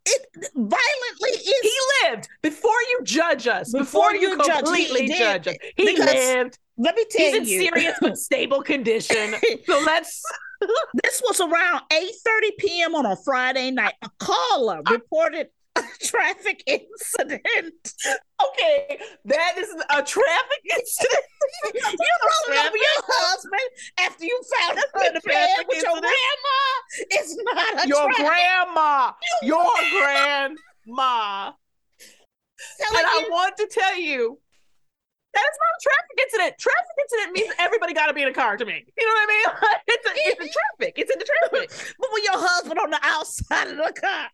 it 0.08 0.26
violently 0.54 1.30
is. 1.30 1.60
He 1.62 1.78
lived 2.04 2.28
before 2.42 2.70
you 2.90 3.00
judge 3.02 3.46
us, 3.46 3.72
Before 3.72 4.12
before, 4.12 4.14
you, 4.14 4.36
judge, 4.44 4.64
completely 4.64 5.06
did. 5.08 5.18
judge 5.18 5.48
us. 5.48 5.54
He 5.76 5.84
Because 5.86 6.04
lived. 6.14 6.58
let 6.76 6.94
me 6.94 7.04
tell 7.10 7.26
you. 7.34 7.40
He's 7.40 7.48
in 7.48 7.52
you. 7.54 7.60
serious 7.70 7.96
but 8.00 8.16
stable 8.18 8.62
condition. 8.62 9.34
So 9.66 9.80
let's 9.84 10.22
this 11.04 11.20
was 11.22 11.40
around 11.40 11.82
8 11.92 12.12
p.m. 12.58 12.94
on 12.94 13.04
a 13.04 13.16
Friday 13.24 13.70
night. 13.70 13.94
A 14.02 14.10
caller 14.18 14.80
reported 14.90 15.48
traffic 16.02 16.62
incident. 16.66 17.92
okay. 18.48 18.98
That 19.24 19.54
is 19.58 19.68
a 19.90 20.02
traffic 20.02 20.62
incident. 20.74 21.24
You 21.74 21.80
rolled 22.22 22.66
over 22.66 22.76
your 22.76 23.02
husband 23.06 23.68
after 24.00 24.24
you 24.24 24.40
found 24.60 24.78
her 24.78 25.06
in 25.06 25.12
the 25.14 25.18
a 25.18 25.28
bed 25.28 25.66
with 25.68 25.82
your 25.82 26.00
grandma. 26.00 26.58
It's 27.10 27.36
not 27.42 27.84
a 27.84 27.88
Your 27.88 28.04
traffic. 28.12 28.26
grandma. 28.26 29.12
Your 29.42 29.70
grandma. 29.98 31.52
Telling 32.80 32.98
And 32.98 33.06
I 33.06 33.28
want 33.30 33.56
to 33.58 33.66
tell 33.70 33.96
you 33.98 34.38
that 35.34 35.42
is 35.44 35.58
not 35.60 35.72
a 35.76 35.82
traffic 35.84 36.16
incident. 36.24 36.58
Traffic 36.58 36.96
incident 37.02 37.32
means 37.36 37.54
everybody 37.58 37.92
got 37.92 38.06
to 38.06 38.14
be 38.14 38.22
in 38.22 38.28
a 38.28 38.32
car 38.32 38.56
to 38.56 38.64
me. 38.64 38.82
You 38.96 39.04
know 39.06 39.12
what 39.12 39.22
I 39.22 39.26
mean? 39.28 39.70
It's 39.88 40.06
a, 40.06 40.12
it's 40.14 40.40
a 40.40 40.58
traffic. 40.58 40.94
It's 40.96 41.12
in 41.12 41.18
the 41.18 41.26
traffic. 41.26 41.70
but 41.98 42.08
with 42.12 42.24
your 42.24 42.38
husband 42.38 42.78
on 42.80 42.88
the 42.90 43.00
outside 43.02 43.68
of 43.68 43.76
the 43.76 43.92
car. 44.00 44.28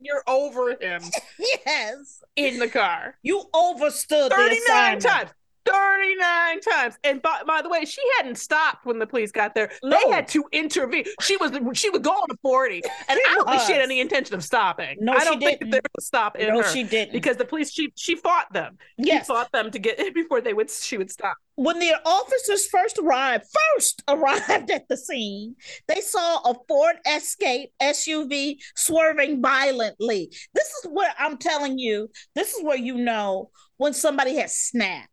You're 0.00 0.22
over 0.26 0.70
him 0.70 1.02
yes. 1.66 2.22
in 2.36 2.58
the 2.58 2.68
car. 2.68 3.16
You 3.22 3.44
overstood 3.54 4.30
the 4.30 4.36
39 4.36 4.60
assignment. 4.62 5.02
times. 5.02 5.30
39 5.66 6.60
times. 6.60 6.98
And 7.04 7.20
by, 7.22 7.40
by 7.46 7.62
the 7.62 7.68
way, 7.68 7.84
she 7.84 8.02
hadn't 8.18 8.36
stopped 8.36 8.84
when 8.86 8.98
the 8.98 9.06
police 9.06 9.32
got 9.32 9.54
there. 9.54 9.70
No. 9.82 9.98
They 10.04 10.10
had 10.12 10.28
to 10.28 10.44
intervene. 10.52 11.04
She 11.20 11.36
was 11.38 11.52
she 11.74 11.90
was 11.90 12.00
going 12.00 12.26
to 12.28 12.36
40. 12.42 12.82
And 13.08 13.18
She 13.18 13.30
I 13.30 13.34
don't 13.34 13.48
think 13.48 13.62
she 13.62 13.72
had 13.72 13.82
any 13.82 14.00
intention 14.00 14.34
of 14.34 14.44
stopping. 14.44 14.96
No, 15.00 15.12
I 15.12 15.18
she 15.20 15.24
don't 15.24 15.38
think 15.40 15.58
that 15.60 15.64
didn't. 15.66 15.70
there 15.72 15.80
was 15.96 16.04
a 16.04 16.06
stop 16.06 16.36
in 16.36 16.48
No, 16.48 16.62
her. 16.62 16.68
she 16.68 16.82
didn't. 16.84 17.12
because 17.12 17.36
the 17.36 17.44
police 17.44 17.72
she 17.72 17.92
she 17.96 18.16
fought 18.16 18.52
them. 18.52 18.78
Yes. 18.98 19.26
She 19.26 19.32
fought 19.32 19.50
them 19.52 19.70
to 19.70 19.78
get 19.78 19.98
before 20.14 20.40
they 20.40 20.54
would 20.54 20.70
she 20.70 20.96
would 20.98 21.10
stop. 21.10 21.36
when 21.56 21.78
the 21.78 21.92
officers 22.04 22.66
first 22.66 22.98
arrived, 22.98 23.44
first 23.76 24.02
arrived 24.08 24.70
at 24.70 24.88
the 24.88 24.96
scene, 24.96 25.56
they 25.88 26.00
saw 26.00 26.38
a 26.50 26.54
Ford 26.68 26.96
Escape 27.06 27.70
SUV 27.80 28.56
swerving 28.76 29.40
violently. 29.40 30.30
This 30.54 30.68
is 30.68 30.90
where 30.90 31.12
I'm 31.18 31.36
telling 31.38 31.78
you, 31.78 32.10
this 32.34 32.54
is 32.54 32.62
where 32.62 32.76
you 32.76 32.96
know 32.96 33.50
when 33.76 33.92
somebody 33.92 34.36
has 34.36 34.56
snapped. 34.56 35.08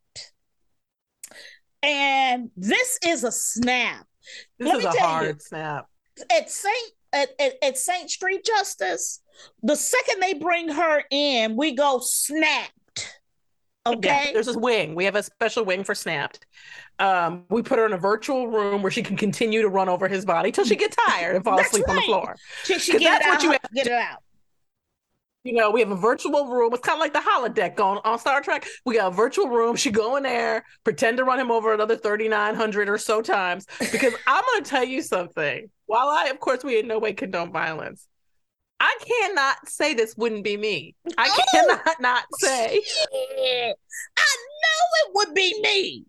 And 1.83 2.49
this 2.55 2.99
is 3.05 3.23
a 3.23 3.31
snap. 3.31 4.05
This 4.59 4.67
Let 4.67 4.77
is 4.79 4.83
me 4.85 4.89
a 4.89 4.93
tell 4.93 5.07
hard 5.07 5.27
you. 5.27 5.35
snap. 5.39 5.85
At 6.35 6.49
Saint 6.49 6.91
at, 7.13 7.29
at, 7.39 7.53
at 7.63 7.77
Saint 7.77 8.09
Street 8.09 8.45
Justice, 8.45 9.21
the 9.63 9.75
second 9.75 10.21
they 10.21 10.33
bring 10.35 10.69
her 10.69 11.03
in, 11.11 11.55
we 11.57 11.73
go 11.75 11.99
snapped. 12.01 12.71
Okay. 13.85 14.25
Yeah, 14.27 14.33
there's 14.33 14.45
this 14.45 14.55
wing. 14.55 14.93
We 14.93 15.05
have 15.05 15.15
a 15.15 15.23
special 15.23 15.65
wing 15.65 15.83
for 15.83 15.95
snapped. 15.95 16.45
Um, 16.99 17.45
we 17.49 17.63
put 17.63 17.79
her 17.79 17.85
in 17.87 17.93
a 17.93 17.97
virtual 17.97 18.47
room 18.47 18.83
where 18.83 18.91
she 18.91 19.01
can 19.01 19.17
continue 19.17 19.63
to 19.63 19.69
run 19.69 19.89
over 19.89 20.07
his 20.07 20.23
body 20.23 20.51
till 20.51 20.65
she 20.65 20.75
gets 20.75 20.95
tired 21.07 21.35
and 21.35 21.43
fall 21.43 21.59
asleep 21.59 21.89
on 21.89 21.95
the 21.95 21.99
right. 22.01 22.05
floor. 22.05 22.35
she, 22.63 22.77
she 22.77 22.91
'Cause 22.91 23.01
get 23.01 23.23
that's 23.23 23.25
it 23.25 23.29
what 23.29 23.37
out, 23.37 23.43
you 23.43 23.51
have 23.51 23.61
get 23.73 23.87
it 23.87 23.93
out. 23.93 24.19
You 25.43 25.53
know, 25.53 25.71
we 25.71 25.79
have 25.79 25.89
a 25.89 25.95
virtual 25.95 26.47
room. 26.47 26.71
It's 26.73 26.85
kind 26.85 26.97
of 26.97 26.99
like 26.99 27.13
the 27.13 27.19
holodeck 27.19 27.79
on, 27.79 27.99
on 28.05 28.19
Star 28.19 28.41
Trek. 28.41 28.67
We 28.85 28.95
got 28.97 29.11
a 29.11 29.15
virtual 29.15 29.47
room. 29.49 29.75
She 29.75 29.89
go 29.89 30.15
in 30.15 30.23
there, 30.23 30.63
pretend 30.83 31.17
to 31.17 31.23
run 31.23 31.39
him 31.39 31.49
over 31.49 31.73
another 31.73 31.95
3,900 31.97 32.87
or 32.87 32.97
so 32.99 33.21
times. 33.23 33.65
Because 33.79 34.13
I'm 34.27 34.43
going 34.53 34.63
to 34.63 34.69
tell 34.69 34.83
you 34.83 35.01
something. 35.01 35.67
While 35.87 36.09
I, 36.09 36.25
of 36.25 36.39
course, 36.39 36.63
we 36.63 36.79
in 36.79 36.87
no 36.87 36.99
way 36.99 37.13
condone 37.13 37.51
violence, 37.51 38.07
I 38.79 38.95
cannot 39.03 39.67
say 39.67 39.93
this 39.95 40.15
wouldn't 40.15 40.43
be 40.43 40.57
me. 40.57 40.95
I 41.17 41.27
Oh, 41.31 41.43
cannot 41.51 41.99
not 41.99 42.23
say. 42.39 42.81
Shit. 42.83 43.75
I 44.17 44.35
know 44.63 44.83
it 45.05 45.11
would 45.15 45.33
be 45.33 45.59
me. 45.61 46.05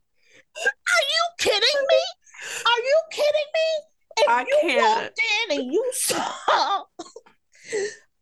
Are 0.57 1.05
you 1.09 1.25
kidding 1.39 1.61
me? 1.89 2.61
Are 2.67 2.81
you 2.83 3.01
kidding 3.11 3.51
me? 3.55 3.85
If 4.19 4.29
I 4.29 4.41
you 4.43 4.59
can't. 4.61 5.03
walked 5.05 5.21
in 5.51 5.59
and 5.61 5.73
you 5.73 5.91
saw, 5.93 6.83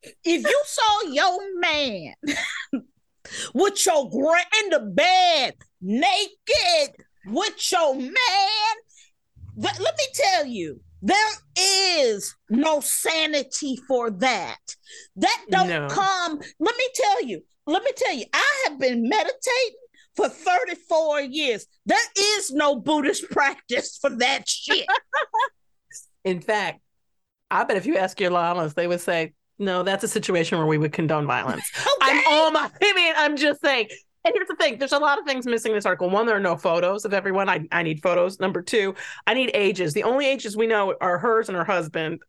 if 0.02 0.42
you 0.44 0.62
saw 0.66 1.02
your 1.10 1.60
man 1.60 2.14
with 3.54 3.84
your 3.86 4.08
grand 4.10 4.46
in 4.64 4.70
the 4.70 4.80
bed, 4.80 5.54
naked 5.80 6.94
with 7.26 7.72
your 7.72 7.94
man, 7.96 8.74
th- 9.60 9.78
let 9.78 9.94
me 9.96 10.04
tell 10.14 10.46
you, 10.46 10.80
there 11.02 11.30
is 11.56 12.34
no 12.50 12.80
sanity 12.80 13.78
for 13.88 14.10
that. 14.10 14.58
That 15.16 15.44
don't 15.50 15.68
No. 15.68 15.88
come. 15.88 16.40
Let 16.58 16.76
me 16.76 16.84
tell 16.94 17.24
you. 17.24 17.42
Let 17.66 17.82
me 17.84 17.90
tell 17.96 18.14
you. 18.14 18.26
I 18.32 18.64
have 18.68 18.78
been 18.78 19.08
meditating 19.08 19.76
for 20.16 20.28
34 20.28 21.20
years. 21.22 21.66
There 21.86 21.98
is 22.18 22.50
no 22.50 22.76
Buddhist 22.76 23.24
practice 23.30 23.96
for 23.98 24.10
that 24.16 24.46
shit. 24.48 24.86
In 26.24 26.40
fact, 26.40 26.80
I 27.50 27.64
bet 27.64 27.76
if 27.78 27.86
you 27.86 27.96
ask 27.96 28.20
your 28.20 28.30
lamas, 28.30 28.74
they 28.74 28.86
would 28.86 29.00
say, 29.00 29.32
no, 29.60 29.82
that's 29.84 30.02
a 30.02 30.08
situation 30.08 30.58
where 30.58 30.66
we 30.66 30.78
would 30.78 30.92
condone 30.92 31.26
violence. 31.26 31.62
I'm 32.02 32.18
Okay. 32.18 32.24
all 32.28 32.50
my, 32.50 32.68
I 32.82 32.92
mean, 32.94 33.14
I'm 33.16 33.36
just 33.36 33.60
saying, 33.60 33.88
And 34.24 34.34
here's 34.34 34.48
the 34.48 34.56
thing: 34.56 34.78
there's 34.78 34.92
a 34.92 34.98
lot 34.98 35.18
of 35.18 35.24
things 35.24 35.46
missing 35.46 35.70
in 35.72 35.76
this 35.76 35.86
article. 35.86 36.10
One, 36.10 36.26
there 36.26 36.36
are 36.36 36.40
no 36.40 36.56
photos 36.56 37.04
of 37.04 37.14
everyone. 37.14 37.48
I, 37.48 37.66
I 37.70 37.82
need 37.82 38.02
photos. 38.02 38.40
Number 38.40 38.60
two, 38.62 38.94
I 39.26 39.34
need 39.34 39.50
ages. 39.54 39.94
The 39.94 40.02
only 40.02 40.26
ages 40.26 40.56
we 40.56 40.66
know 40.66 40.94
are 41.00 41.18
hers 41.18 41.48
and 41.48 41.56
her 41.56 41.64
husband. 41.64 42.20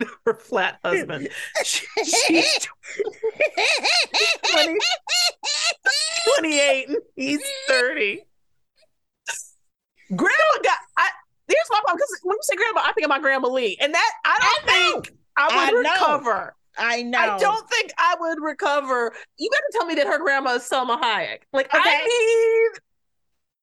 her 0.26 0.34
flat 0.34 0.78
husband. 0.84 1.28
She- 1.64 1.86
she's 2.04 2.68
20 4.52 4.78
28 6.40 6.88
and 6.88 6.96
he's 7.14 7.40
30. 7.68 8.22
Grandma 10.08 10.34
got 10.62 10.78
I 10.96 11.08
here's 11.48 11.58
my 11.70 11.78
problem 11.80 11.96
because 11.96 12.20
when 12.22 12.34
you 12.36 12.42
say 12.42 12.56
grandma, 12.56 12.80
I 12.84 12.92
think 12.92 13.04
of 13.04 13.08
my 13.08 13.20
Grandma 13.20 13.48
Lee. 13.48 13.76
And 13.80 13.94
that 13.94 14.12
I 14.24 14.38
don't 14.40 14.70
I 14.70 14.92
think 15.04 15.16
I 15.36 15.70
would 15.72 15.86
I 15.86 15.90
recover. 15.92 16.54
I 16.76 17.02
know. 17.02 17.18
I 17.18 17.38
don't 17.38 17.68
think 17.70 17.92
I 17.98 18.16
would 18.18 18.38
recover. 18.42 19.12
You 19.38 19.50
got 19.50 19.58
to 19.58 19.72
tell 19.78 19.86
me 19.86 19.94
that 19.96 20.06
her 20.06 20.18
grandma 20.18 20.54
is 20.54 20.68
Salma 20.68 21.00
Hayek. 21.00 21.38
Like 21.52 21.66
Okay. 21.66 21.78
I 21.84 22.68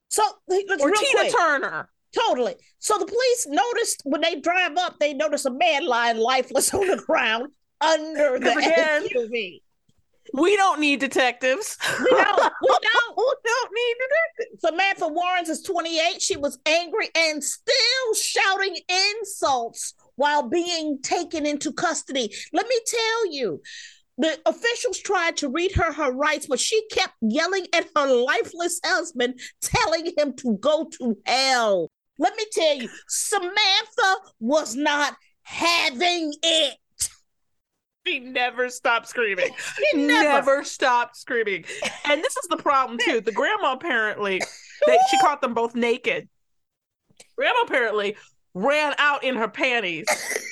So 0.10 0.24
let's 0.48 0.82
or 0.84 0.92
Tina 0.92 1.20
quick. 1.20 1.32
Turner. 1.34 1.90
Totally. 2.14 2.56
So 2.80 2.98
the 2.98 3.06
police 3.06 3.48
noticed 3.48 4.02
when 4.04 4.22
they 4.22 4.36
drive 4.40 4.76
up, 4.78 5.00
they 5.00 5.14
notice 5.14 5.46
a 5.46 5.52
man 5.52 5.86
lying 5.88 6.18
lifeless 6.18 6.74
on 6.74 6.88
the 6.88 6.98
ground 6.98 7.50
under 7.80 8.38
the 8.40 8.52
again- 8.58 9.08
SUV. 9.08 9.62
We 10.34 10.56
don't 10.56 10.80
need 10.80 11.00
detectives. 11.02 11.78
We 12.00 12.10
don't. 12.12 12.54
We 12.62 12.68
don't. 12.70 13.18
we 13.18 13.34
don't 13.44 13.72
need 13.74 13.96
detectives. 14.00 14.62
Samantha 14.62 15.08
Warrens 15.08 15.50
is 15.50 15.62
28. 15.64 16.22
She 16.22 16.38
was 16.38 16.60
angry 16.66 17.10
and 17.16 17.44
still 17.44 18.14
shouting 18.16 18.78
insults 18.88 19.94
while 20.22 20.48
being 20.48 21.00
taken 21.02 21.48
into 21.48 21.74
custody. 21.74 22.32
Let 22.54 22.68
me 22.68 22.80
tell 22.86 23.34
you, 23.34 23.60
the 24.20 24.38
officials 24.46 25.00
tried 25.00 25.36
to 25.38 25.50
read 25.50 25.72
her 25.72 25.92
her 25.92 26.12
rights, 26.12 26.46
but 26.46 26.60
she 26.60 26.80
kept 26.92 27.16
yelling 27.22 27.66
at 27.74 27.88
her 27.96 28.06
lifeless 28.06 28.80
husband, 28.86 29.40
telling 29.62 30.14
him 30.16 30.36
to 30.38 30.58
go 30.62 30.88
to 31.00 31.18
hell. 31.26 31.90
Let 32.20 32.36
me 32.36 32.46
tell 32.52 32.76
you, 32.76 32.90
Samantha 33.08 34.16
was 34.40 34.76
not 34.76 35.16
having 35.42 36.34
it. 36.44 36.78
She 38.06 38.20
never 38.20 38.70
stopped 38.70 39.08
screaming. 39.08 39.50
She 39.76 39.98
never. 40.06 40.24
never 40.24 40.64
stopped 40.64 41.18
screaming. 41.18 41.66
And 42.06 42.24
this 42.24 42.38
is 42.38 42.48
the 42.48 42.58
problem 42.58 43.00
too. 43.00 43.22
The 43.22 43.32
grandma 43.32 43.74
apparently 43.74 44.40
they, 44.86 44.98
she 45.10 45.18
caught 45.20 45.42
them 45.42 45.56
both 45.56 45.74
naked. 45.74 46.30
Grandma 47.38 47.62
apparently 47.64 48.18
ran 48.54 48.94
out 48.98 49.24
in 49.24 49.36
her 49.36 49.48
panties. 49.48 50.06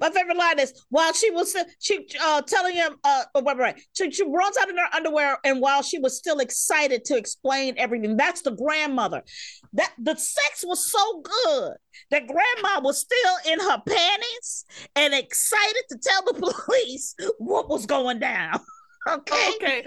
My 0.00 0.08
favorite 0.10 0.36
line 0.36 0.60
is 0.60 0.84
while 0.88 1.12
she 1.12 1.32
was 1.32 1.56
she 1.80 2.06
uh 2.22 2.42
telling 2.42 2.76
him 2.76 2.94
uh 3.02 3.24
oh, 3.34 3.42
wait, 3.42 3.56
right. 3.56 3.80
She, 3.92 4.10
she 4.12 4.24
runs 4.24 4.56
out 4.56 4.68
in 4.68 4.76
her 4.76 4.94
underwear 4.94 5.38
and 5.44 5.60
while 5.60 5.82
she 5.82 5.98
was 5.98 6.16
still 6.16 6.38
excited 6.38 7.04
to 7.06 7.16
explain 7.16 7.74
everything. 7.76 8.16
That's 8.16 8.42
the 8.42 8.52
grandmother. 8.52 9.22
That 9.72 9.92
the 9.98 10.14
sex 10.14 10.64
was 10.64 10.90
so 10.90 11.22
good 11.22 11.72
that 12.10 12.26
grandma 12.28 12.80
was 12.82 13.00
still 13.00 13.52
in 13.52 13.58
her 13.58 13.82
panties 13.86 14.64
and 14.94 15.12
excited 15.12 15.82
to 15.90 15.98
tell 15.98 16.22
the 16.24 16.34
police 16.64 17.16
what 17.38 17.68
was 17.68 17.86
going 17.86 18.20
down. 18.20 18.60
Okay. 19.06 19.52
Okay. 19.56 19.84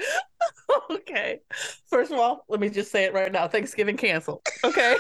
okay. 0.91 1.39
First 1.87 2.11
of 2.11 2.19
all, 2.19 2.45
let 2.49 2.59
me 2.59 2.69
just 2.69 2.91
say 2.91 3.05
it 3.05 3.15
right 3.15 3.31
now. 3.31 3.47
Thanksgiving 3.47 3.97
canceled. 3.97 4.45
Okay. 4.63 4.95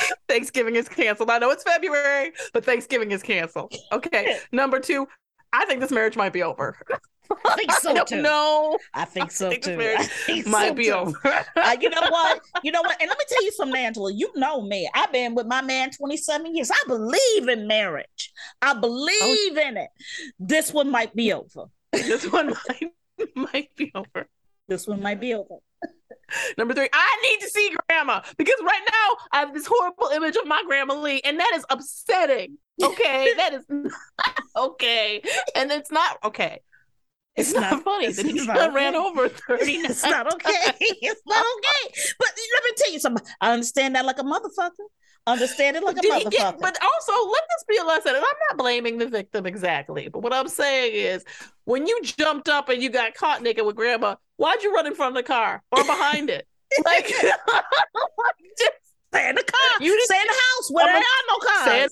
Thanksgiving 0.28 0.76
is 0.76 0.88
canceled. 0.88 1.30
I 1.30 1.38
know 1.38 1.50
it's 1.50 1.62
February, 1.62 2.32
but 2.52 2.64
Thanksgiving 2.64 3.12
is 3.12 3.22
canceled. 3.22 3.74
Okay. 3.92 4.38
Number 4.52 4.80
two, 4.80 5.06
I 5.52 5.64
think 5.66 5.80
this 5.80 5.90
marriage 5.90 6.16
might 6.16 6.32
be 6.32 6.42
over. 6.42 6.76
I 7.44 7.56
think 7.56 7.72
so 7.72 7.96
I 8.00 8.04
too. 8.04 8.22
know. 8.22 8.78
I 8.94 9.04
think 9.04 9.30
so 9.30 9.50
think 9.50 9.62
this 9.64 9.72
too. 9.72 9.78
marriage 9.78 10.00
I 10.00 10.04
think 10.04 10.46
Might 10.46 10.68
so 10.68 10.74
be 10.74 10.84
too. 10.84 10.92
over. 10.92 11.44
Uh, 11.56 11.76
you 11.80 11.90
know 11.90 12.00
what? 12.08 12.40
You 12.62 12.72
know 12.72 12.82
what? 12.82 13.00
And 13.00 13.08
let 13.08 13.18
me 13.18 13.24
tell 13.28 13.44
you 13.44 13.52
something, 13.52 13.76
Angela. 13.80 14.12
You 14.12 14.30
know 14.36 14.62
me. 14.62 14.88
I've 14.94 15.12
been 15.12 15.34
with 15.34 15.46
my 15.46 15.62
man 15.62 15.90
27 15.90 16.54
years. 16.54 16.70
I 16.70 16.82
believe 16.86 17.48
in 17.48 17.66
marriage. 17.66 18.32
I 18.62 18.74
believe 18.74 19.56
in 19.56 19.76
it. 19.76 19.88
This 20.38 20.72
one 20.72 20.90
might 20.90 21.14
be 21.14 21.32
over. 21.32 21.66
this 21.92 22.30
one 22.30 22.48
might 22.68 22.90
might 23.34 23.74
be 23.76 23.90
over. 23.94 24.28
This 24.68 24.86
one 24.86 25.00
might 25.02 25.20
be 25.20 25.34
over. 25.34 25.56
Number 26.58 26.74
three, 26.74 26.88
I 26.92 27.18
need 27.22 27.40
to 27.44 27.50
see 27.50 27.74
grandma 27.88 28.22
because 28.36 28.56
right 28.62 28.82
now 28.90 29.26
I 29.32 29.40
have 29.40 29.54
this 29.54 29.66
horrible 29.66 30.08
image 30.08 30.36
of 30.36 30.46
my 30.46 30.62
grandma 30.66 30.94
Lee, 30.94 31.20
and 31.24 31.38
that 31.38 31.52
is 31.54 31.64
upsetting. 31.70 32.58
Okay, 32.82 33.32
that 33.36 33.54
is 33.54 33.64
not 33.68 33.92
okay, 34.56 35.22
and 35.54 35.70
it's 35.70 35.90
not 35.90 36.18
okay. 36.24 36.60
It's, 37.36 37.50
It's 37.50 37.58
not, 37.60 37.70
not- 37.70 37.84
funny 37.84 38.10
that 38.12 38.24
he 38.26 38.46
not 38.46 38.72
ran 38.72 38.96
okay. 38.96 39.04
over 39.04 39.28
thirty. 39.48 39.72
It's 39.72 40.02
not 40.02 40.32
okay. 40.32 40.72
It's 40.80 41.22
not 41.26 41.44
okay. 41.58 42.00
But 42.18 42.28
let 42.54 42.64
me 42.64 42.70
tell 42.76 42.92
you 42.92 42.98
something. 42.98 43.26
I 43.40 43.52
understand 43.52 43.94
that 43.94 44.04
like 44.06 44.18
a 44.18 44.22
motherfucker. 44.22 44.86
Understand 45.26 45.76
it 45.76 45.82
like 45.82 45.96
a 45.96 46.00
motherfucker. 46.00 46.30
get? 46.30 46.60
But 46.60 46.78
also, 46.82 47.30
let 47.30 47.42
this 47.50 47.64
be 47.68 47.76
a 47.78 47.84
lesson. 47.84 48.14
And 48.14 48.18
I'm 48.24 48.36
not 48.50 48.58
blaming 48.58 48.98
the 48.98 49.06
victim 49.08 49.44
exactly, 49.44 50.08
but 50.08 50.20
what 50.20 50.32
I'm 50.32 50.46
saying 50.48 50.94
is, 50.94 51.24
when 51.64 51.86
you 51.86 52.00
jumped 52.02 52.48
up 52.48 52.68
and 52.68 52.80
you 52.80 52.90
got 52.90 53.14
caught 53.14 53.42
naked 53.42 53.66
with 53.66 53.74
grandma, 53.74 54.14
why'd 54.36 54.62
you 54.62 54.72
run 54.72 54.86
in 54.86 54.94
front 54.94 55.16
of 55.16 55.24
the 55.24 55.26
car 55.26 55.62
or 55.72 55.82
behind 55.84 56.30
it? 56.30 56.46
Like, 56.84 57.06
just 58.58 58.72
stay 59.08 59.28
in 59.28 59.34
the 59.34 59.42
car. 59.42 59.70
You 59.80 60.00
stay 60.04 60.20
in 60.20 60.26
the 60.26 60.32
house 60.32 60.70
where 60.70 60.86
a- 60.94 60.98
are 60.98 61.02
no 61.28 61.82
in- 61.82 61.88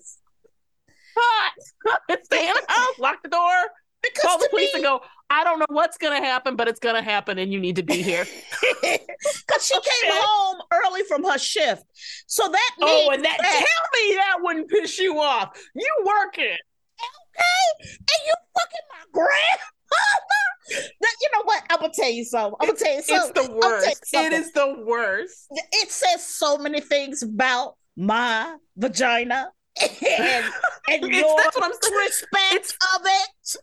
Stay 2.24 2.48
in 2.48 2.54
the 2.54 2.64
house, 2.68 2.98
lock 2.98 3.22
the 3.22 3.28
door, 3.28 3.54
because 4.02 4.22
call 4.22 4.38
the 4.38 4.48
police 4.50 4.72
me, 4.74 4.78
and 4.78 4.84
go, 4.84 5.00
I 5.30 5.42
don't 5.44 5.58
know 5.58 5.66
what's 5.68 5.96
gonna 5.98 6.20
happen, 6.24 6.54
but 6.56 6.68
it's 6.68 6.78
gonna 6.80 7.02
happen 7.02 7.38
and 7.38 7.52
you 7.52 7.58
need 7.58 7.76
to 7.76 7.82
be 7.82 8.02
here. 8.02 8.24
because 8.82 9.66
she 9.66 9.74
came 9.74 10.10
Okay. 10.10 10.20
home 10.20 10.58
early 10.72 11.02
from 11.04 11.24
her 11.24 11.38
shift. 11.38 11.84
So 12.26 12.48
that 12.48 12.70
oh, 12.80 12.86
means 12.86 13.08
oh, 13.08 13.12
and 13.12 13.24
that 13.24 13.38
that- 13.40 13.50
tell 13.52 14.02
me 14.02 14.14
that 14.16 14.36
wouldn't 14.40 14.68
piss 14.70 14.98
you 14.98 15.18
off. 15.18 15.58
You 15.74 15.88
working. 16.04 16.44
okay, 16.44 17.88
and 17.98 18.20
you 18.26 18.34
fucking 18.54 18.86
my 18.90 19.04
grandmother. 19.12 20.90
That, 21.00 21.14
you 21.20 21.28
know 21.34 21.42
what? 21.44 21.62
I'm 21.70 21.80
gonna 21.80 21.92
tell 21.94 22.10
you 22.10 22.24
something. 22.24 22.56
I'm 22.60 22.68
gonna 22.68 22.78
tell 22.78 22.94
you 22.94 23.02
so. 23.02 23.14
It's 23.16 23.30
the 23.32 23.40
I'm 23.42 23.46
gonna 23.48 23.60
tell 23.60 23.70
you 23.70 23.70
worst. 23.70 23.88
It 23.88 24.06
something. 24.06 24.32
is 24.32 24.52
the 24.52 24.84
worst. 24.86 25.46
It 25.72 25.90
says 25.90 26.26
so 26.26 26.56
many 26.58 26.80
things 26.80 27.22
about 27.22 27.76
my 27.96 28.56
vagina 28.76 29.50
and, 29.80 30.44
and 30.88 31.02
your 31.12 31.36
that's 31.36 31.56
what 31.56 31.64
I'm 31.64 31.72
saying. 31.82 31.96
respect 31.98 32.54
It's- 32.54 32.76
of 32.94 33.02
it. 33.04 33.56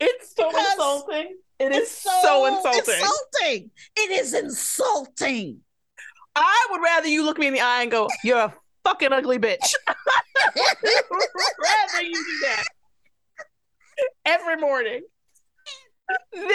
It's 0.00 0.34
so 0.36 0.48
Because 0.50 0.72
insulting. 0.72 1.36
It 1.58 1.72
is 1.72 1.78
It's 1.78 1.90
so, 2.22 2.46
insulting. 2.46 2.94
insulting. 2.94 3.70
It 3.96 4.10
is 4.10 4.34
insulting. 4.34 5.60
I 6.34 6.66
would 6.70 6.82
rather 6.82 7.08
you 7.08 7.24
look 7.24 7.38
me 7.38 7.46
in 7.46 7.54
the 7.54 7.60
eye 7.62 7.80
and 7.82 7.90
go, 7.90 8.08
"You're 8.22 8.38
a 8.38 8.54
fucking 8.84 9.12
ugly 9.12 9.38
bitch." 9.38 9.72
rather 10.54 12.02
you 12.02 12.12
do 12.12 12.46
that 12.46 12.64
every 14.26 14.56
morning. 14.56 15.02
This 16.32 16.50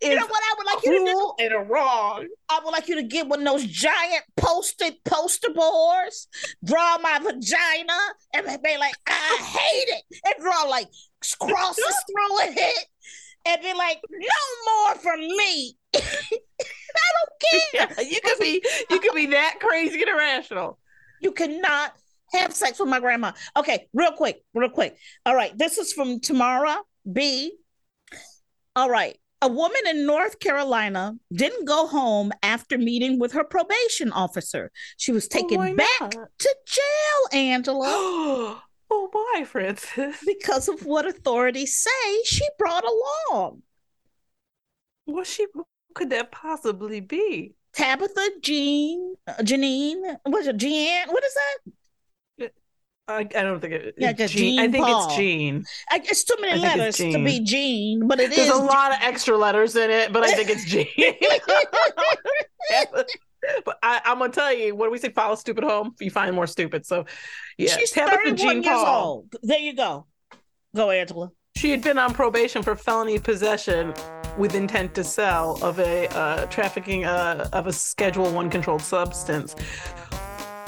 is 0.00 0.08
You 0.10 0.16
know 0.16 0.26
what 0.26 0.42
I 0.42 0.54
would 0.56 0.66
like 0.66 0.84
you 0.84 0.98
to 0.98 1.12
do? 1.12 1.32
and 1.44 1.70
wrong. 1.70 2.26
I 2.48 2.60
would 2.64 2.70
like 2.70 2.88
you 2.88 2.96
to 2.96 3.02
get 3.02 3.26
one 3.28 3.40
of 3.40 3.44
those 3.44 3.64
giant 3.66 4.22
posted 4.36 4.94
poster 5.04 5.50
boards, 5.54 6.28
draw 6.64 6.98
my 6.98 7.18
vagina, 7.18 7.98
and 8.34 8.46
be 8.62 8.76
like, 8.78 8.94
I 9.06 9.38
hate 9.42 9.96
it. 9.98 10.04
And 10.24 10.34
draw 10.42 10.62
like 10.62 10.88
crosses 11.38 11.84
through 12.06 12.38
it. 12.56 12.86
And 13.46 13.62
be 13.62 13.72
like, 13.74 14.00
no 14.10 14.86
more 14.86 14.94
from 14.96 15.20
me. 15.20 15.76
I 15.96 16.00
don't 17.14 17.64
Yeah, 17.74 17.86
care. 17.86 18.04
you 18.04 18.20
could 18.22 18.38
be 18.38 18.62
you 18.90 19.00
could 19.00 19.14
be 19.14 19.26
that 19.26 19.56
crazy 19.60 20.00
and 20.02 20.10
irrational. 20.10 20.78
You 21.20 21.32
cannot 21.32 21.92
have 22.32 22.54
sex 22.54 22.78
with 22.78 22.88
my 22.88 23.00
grandma. 23.00 23.32
Okay, 23.56 23.88
real 23.92 24.12
quick, 24.12 24.42
real 24.54 24.70
quick. 24.70 24.96
All 25.26 25.34
right, 25.34 25.56
this 25.56 25.78
is 25.78 25.92
from 25.92 26.20
Tamara 26.20 26.78
B. 27.10 27.52
All 28.76 28.88
right. 28.90 29.18
A 29.42 29.48
woman 29.48 29.80
in 29.88 30.04
North 30.04 30.38
Carolina 30.38 31.14
didn't 31.32 31.64
go 31.64 31.86
home 31.86 32.30
after 32.42 32.76
meeting 32.76 33.18
with 33.18 33.32
her 33.32 33.42
probation 33.44 34.12
officer. 34.12 34.70
She 34.98 35.12
was 35.12 35.28
taken 35.28 35.56
why 35.56 35.74
back 35.74 36.14
not? 36.14 36.28
to 36.38 36.56
jail, 36.66 37.40
Angela, 37.40 37.86
oh, 38.90 39.08
why, 39.12 39.44
Frances? 39.46 40.16
because 40.26 40.68
of 40.68 40.84
what 40.84 41.06
authorities 41.06 41.76
say 41.78 42.22
she 42.24 42.44
brought 42.58 42.84
along. 42.84 43.62
What 45.06 45.26
she 45.26 45.46
what 45.54 45.66
could 45.94 46.10
that 46.10 46.30
possibly 46.30 47.00
be? 47.00 47.54
Tabitha 47.72 48.28
Jean, 48.42 49.14
uh, 49.26 49.34
Janine, 49.40 50.18
what's 50.24 50.48
it, 50.48 50.56
Jean? 50.58 51.08
What 51.08 51.24
is 51.24 51.34
that? 51.34 51.72
I, 53.10 53.20
I 53.20 53.24
don't 53.42 53.60
think 53.60 53.74
it, 53.74 53.94
Yeah, 53.98 54.10
it's 54.10 54.18
just 54.18 54.34
Jean. 54.34 54.60
I 54.60 54.68
think 54.68 54.86
Paul. 54.86 55.06
it's 55.06 55.16
Jean. 55.16 55.64
I, 55.90 56.00
it's 56.04 56.24
too 56.24 56.36
many 56.40 56.52
I 56.52 56.56
letters 56.56 56.96
to 56.96 57.04
be 57.24 57.40
Jean. 57.40 57.44
Jean, 57.46 58.08
but 58.08 58.20
it 58.20 58.30
There's 58.34 58.48
is 58.48 58.54
a 58.54 58.62
lot 58.62 58.92
of 58.92 58.98
extra 59.02 59.36
letters 59.36 59.76
in 59.76 59.90
it, 59.90 60.12
but 60.12 60.22
I 60.24 60.34
think 60.34 60.50
it's 60.50 60.64
Jean. 60.64 60.86
but 63.64 63.78
I, 63.82 64.00
I'm 64.04 64.18
gonna 64.18 64.32
tell 64.32 64.52
you, 64.52 64.74
what 64.74 64.86
do 64.86 64.90
we 64.92 64.98
say? 64.98 65.10
Follow 65.10 65.34
stupid 65.34 65.64
home. 65.64 65.94
You 66.00 66.10
find 66.10 66.34
more 66.34 66.46
stupid. 66.46 66.86
So, 66.86 67.04
yeah, 67.58 67.76
She's 67.76 67.90
Tabitha 67.90 68.16
31 68.16 68.36
Jean 68.36 68.62
years 68.62 68.74
Paul. 68.74 69.06
old. 69.06 69.34
There 69.42 69.58
you 69.58 69.74
go. 69.74 70.06
Go, 70.74 70.90
Angela. 70.90 71.30
She 71.56 71.70
had 71.70 71.82
been 71.82 71.98
on 71.98 72.14
probation 72.14 72.62
for 72.62 72.76
felony 72.76 73.18
possession 73.18 73.92
with 74.38 74.54
intent 74.54 74.94
to 74.94 75.04
sell 75.04 75.58
of 75.62 75.78
a 75.80 76.06
uh, 76.16 76.46
trafficking 76.46 77.04
uh, 77.04 77.48
of 77.52 77.66
a 77.66 77.72
Schedule 77.72 78.30
One 78.30 78.48
controlled 78.48 78.82
substance. 78.82 79.56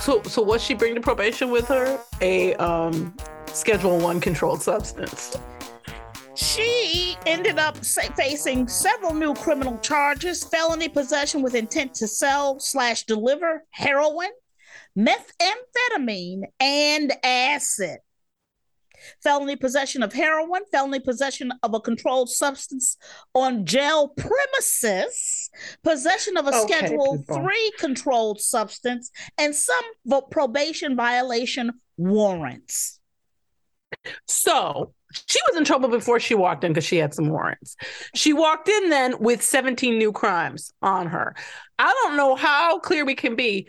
So, 0.02 0.20
so 0.24 0.42
what 0.42 0.60
she 0.60 0.74
bring 0.74 0.96
to 0.96 1.00
probation 1.00 1.52
with 1.52 1.68
her? 1.68 1.96
A 2.20 2.54
um, 2.54 3.14
Schedule 3.46 4.00
One 4.00 4.20
controlled 4.20 4.60
substance. 4.60 5.38
She 6.34 7.16
ended 7.24 7.60
up 7.60 7.76
facing 8.16 8.66
several 8.66 9.14
new 9.14 9.32
criminal 9.32 9.78
charges: 9.78 10.42
felony 10.42 10.88
possession 10.88 11.40
with 11.40 11.54
intent 11.54 11.94
to 11.94 12.08
sell 12.08 12.58
slash 12.58 13.04
deliver 13.04 13.62
heroin, 13.70 14.30
methamphetamine, 14.98 16.46
and 16.58 17.12
acid. 17.22 17.98
Felony 19.22 19.56
possession 19.56 20.02
of 20.02 20.12
heroin, 20.12 20.62
felony 20.70 21.00
possession 21.00 21.52
of 21.62 21.74
a 21.74 21.80
controlled 21.80 22.30
substance 22.30 22.96
on 23.34 23.64
jail 23.64 24.08
premises, 24.08 25.50
possession 25.82 26.36
of 26.36 26.46
a 26.46 26.50
Okay, 26.50 26.74
Schedule 26.74 27.18
people. 27.18 27.36
Three 27.36 27.72
controlled 27.78 28.40
substance, 28.40 29.10
and 29.38 29.54
some 29.54 29.84
vo- 30.06 30.22
probation 30.22 30.96
violation 30.96 31.72
warrants. 31.96 33.00
So 34.26 34.94
she 35.28 35.38
was 35.48 35.58
in 35.58 35.64
trouble 35.64 35.88
before 35.88 36.18
she 36.20 36.34
walked 36.34 36.64
in 36.64 36.72
because 36.72 36.84
she 36.84 36.96
had 36.96 37.14
some 37.14 37.28
warrants. 37.28 37.76
She 38.14 38.32
walked 38.32 38.68
in 38.68 38.88
then 38.88 39.18
with 39.18 39.42
17 39.42 39.98
new 39.98 40.12
crimes 40.12 40.72
on 40.80 41.08
her. 41.08 41.34
I 41.78 41.92
don't 42.02 42.16
know 42.16 42.34
how 42.34 42.78
clear 42.78 43.04
we 43.04 43.14
can 43.14 43.36
be. 43.36 43.68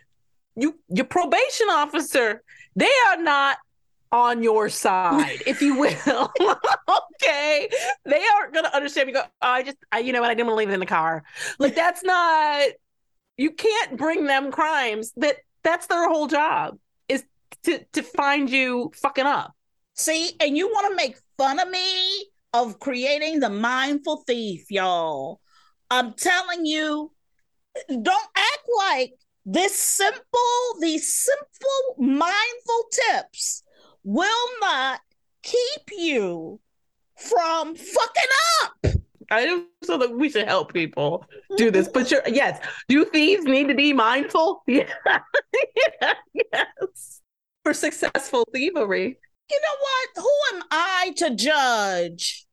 You, 0.55 0.79
your 0.89 1.05
probation 1.05 1.67
officer, 1.69 2.43
they 2.75 2.91
are 3.09 3.17
not 3.17 3.57
on 4.13 4.43
your 4.43 4.69
side, 4.69 5.41
if 5.47 5.61
you 5.61 5.77
will. 5.77 6.31
okay, 7.15 7.67
they 8.05 8.21
aren't 8.35 8.53
gonna 8.53 8.69
understand. 8.71 9.09
You 9.09 9.15
go, 9.15 9.23
oh, 9.23 9.47
I 9.47 9.63
just, 9.63 9.77
I, 9.91 9.99
you 9.99 10.13
know 10.13 10.21
what? 10.21 10.29
I 10.29 10.35
didn't 10.35 10.47
want 10.47 10.55
to 10.55 10.59
leave 10.59 10.69
it 10.69 10.73
in 10.73 10.79
the 10.79 10.85
car. 10.85 11.23
Like 11.59 11.75
that's 11.75 12.03
not. 12.03 12.69
You 13.35 13.51
can't 13.51 13.97
bring 13.97 14.25
them 14.25 14.51
crimes. 14.51 15.11
That 15.17 15.37
that's 15.63 15.87
their 15.87 16.07
whole 16.07 16.27
job 16.27 16.77
is 17.09 17.25
to 17.63 17.83
to 17.93 18.03
find 18.03 18.49
you 18.49 18.91
fucking 18.95 19.25
up. 19.25 19.53
See, 19.95 20.31
and 20.39 20.55
you 20.55 20.67
want 20.67 20.91
to 20.91 20.95
make 20.95 21.17
fun 21.37 21.59
of 21.59 21.69
me 21.69 22.27
of 22.53 22.79
creating 22.79 23.39
the 23.39 23.49
mindful 23.49 24.23
thief, 24.27 24.69
y'all. 24.69 25.39
I'm 25.89 26.13
telling 26.13 26.67
you, 26.67 27.11
don't 27.89 28.29
act 28.35 28.69
like 28.77 29.13
this 29.45 29.75
simple, 29.75 30.79
these 30.79 31.11
simple 31.13 31.95
mindful 31.97 32.85
tips 32.91 33.62
will 34.03 34.49
not 34.61 34.99
keep 35.41 35.89
you 35.91 36.59
from 37.17 37.75
fucking 37.75 38.23
up. 38.63 38.95
I 39.31 39.45
don't 39.45 39.67
so 39.83 39.97
that 39.97 40.15
we 40.15 40.29
should 40.29 40.47
help 40.47 40.73
people 40.73 41.25
do 41.57 41.71
this. 41.71 41.87
But 41.87 42.11
you're 42.11 42.21
yes, 42.27 42.63
do 42.87 43.05
thieves 43.05 43.45
need 43.45 43.67
to 43.69 43.75
be 43.75 43.93
mindful? 43.93 44.63
Yeah. 44.67 44.89
yeah 45.05 46.13
yes. 46.33 47.21
For 47.63 47.73
successful 47.73 48.47
thievery. 48.53 49.17
You 49.49 49.59
know 49.61 49.77
what? 49.79 50.23
Who 50.23 50.57
am 50.57 50.63
I 50.71 51.13
to 51.17 51.35
judge? 51.35 52.45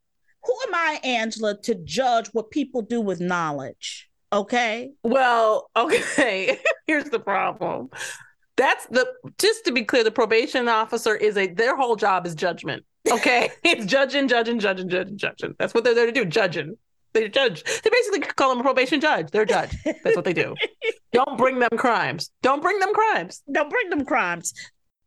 Who 0.45 0.55
am 0.69 0.75
I, 0.75 1.01
Angela, 1.05 1.61
to 1.63 1.75
judge 1.75 2.29
what 2.29 2.51
people 2.51 2.83
do 2.83 3.01
with 3.01 3.21
knowledge? 3.21 4.09
Okay. 4.33 4.93
Well, 5.03 5.71
okay. 5.77 6.59
Here's 6.87 7.11
the 7.11 7.21
problem. 7.21 7.91
That's 8.61 8.85
the 8.89 9.11
just 9.39 9.65
to 9.65 9.73
be 9.73 9.85
clear, 9.85 10.05
the 10.05 10.11
probation 10.11 10.69
officer 10.69 11.17
is 11.17 11.39
a 11.39 11.47
their 11.47 11.75
whole 11.77 11.97
job 11.97 12.27
is 12.27 12.35
judgment. 12.35 12.85
Okay. 13.11 13.49
it's 13.65 13.87
judging, 13.87 14.29
judging, 14.29 14.59
judging, 14.59 14.87
judging, 14.87 15.17
judging. 15.17 15.55
That's 15.59 15.73
what 15.73 15.83
they're 15.83 15.95
there 15.95 16.05
to 16.05 16.13
do, 16.13 16.27
judging. 16.27 16.77
They 17.15 17.31
judge. 17.31 17.65
They 17.65 17.89
basically 17.89 18.21
call 18.21 18.51
them 18.51 18.61
a 18.61 18.63
probation 18.63 19.01
judge. 19.01 19.31
They're 19.31 19.47
judge. 19.47 19.75
That's 19.83 20.15
what 20.15 20.27
they 20.27 20.35
do. 20.35 20.55
Don't 21.13 21.39
bring 21.39 21.59
them 21.59 21.71
crimes. 21.79 22.31
Don't 22.43 22.61
bring 22.61 22.79
them 22.81 22.93
crimes. 22.93 23.43
Don't 23.51 23.71
bring 23.71 23.89
them 23.89 24.05
crimes. 24.05 24.53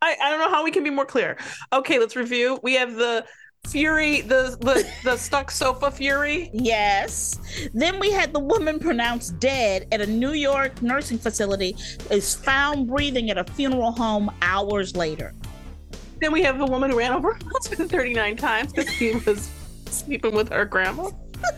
I, 0.01 0.17
I 0.21 0.31
don't 0.31 0.39
know 0.39 0.49
how 0.49 0.65
we 0.65 0.71
can 0.71 0.83
be 0.83 0.89
more 0.89 1.05
clear. 1.05 1.37
Okay, 1.71 1.97
let's 1.97 2.15
review. 2.15 2.59
We 2.61 2.73
have 2.73 2.95
the 2.95 3.23
Fury, 3.73 4.21
the 4.21 4.55
the 4.59 4.87
the 5.03 5.17
stuck 5.17 5.49
sofa 5.49 5.89
Fury. 5.89 6.51
Yes. 6.53 7.39
Then 7.73 7.99
we 7.99 8.11
had 8.11 8.31
the 8.31 8.39
woman 8.39 8.77
pronounced 8.77 9.39
dead 9.39 9.87
at 9.91 9.99
a 9.99 10.05
New 10.05 10.33
York 10.33 10.83
nursing 10.83 11.17
facility, 11.17 11.75
is 12.11 12.35
found 12.35 12.87
breathing 12.87 13.31
at 13.31 13.39
a 13.39 13.43
funeral 13.43 13.91
home 13.91 14.29
hours 14.43 14.95
later. 14.95 15.33
Then 16.21 16.31
we 16.31 16.43
have 16.43 16.59
the 16.59 16.67
woman 16.67 16.91
who 16.91 16.99
ran 16.99 17.13
over 17.13 17.33
her 17.33 17.39
husband 17.51 17.89
39 17.89 18.37
times 18.37 18.73
because 18.73 18.93
he 18.93 19.15
was 19.15 19.49
sleeping 19.87 20.35
with 20.35 20.49
her 20.49 20.65
grandma. 20.65 21.09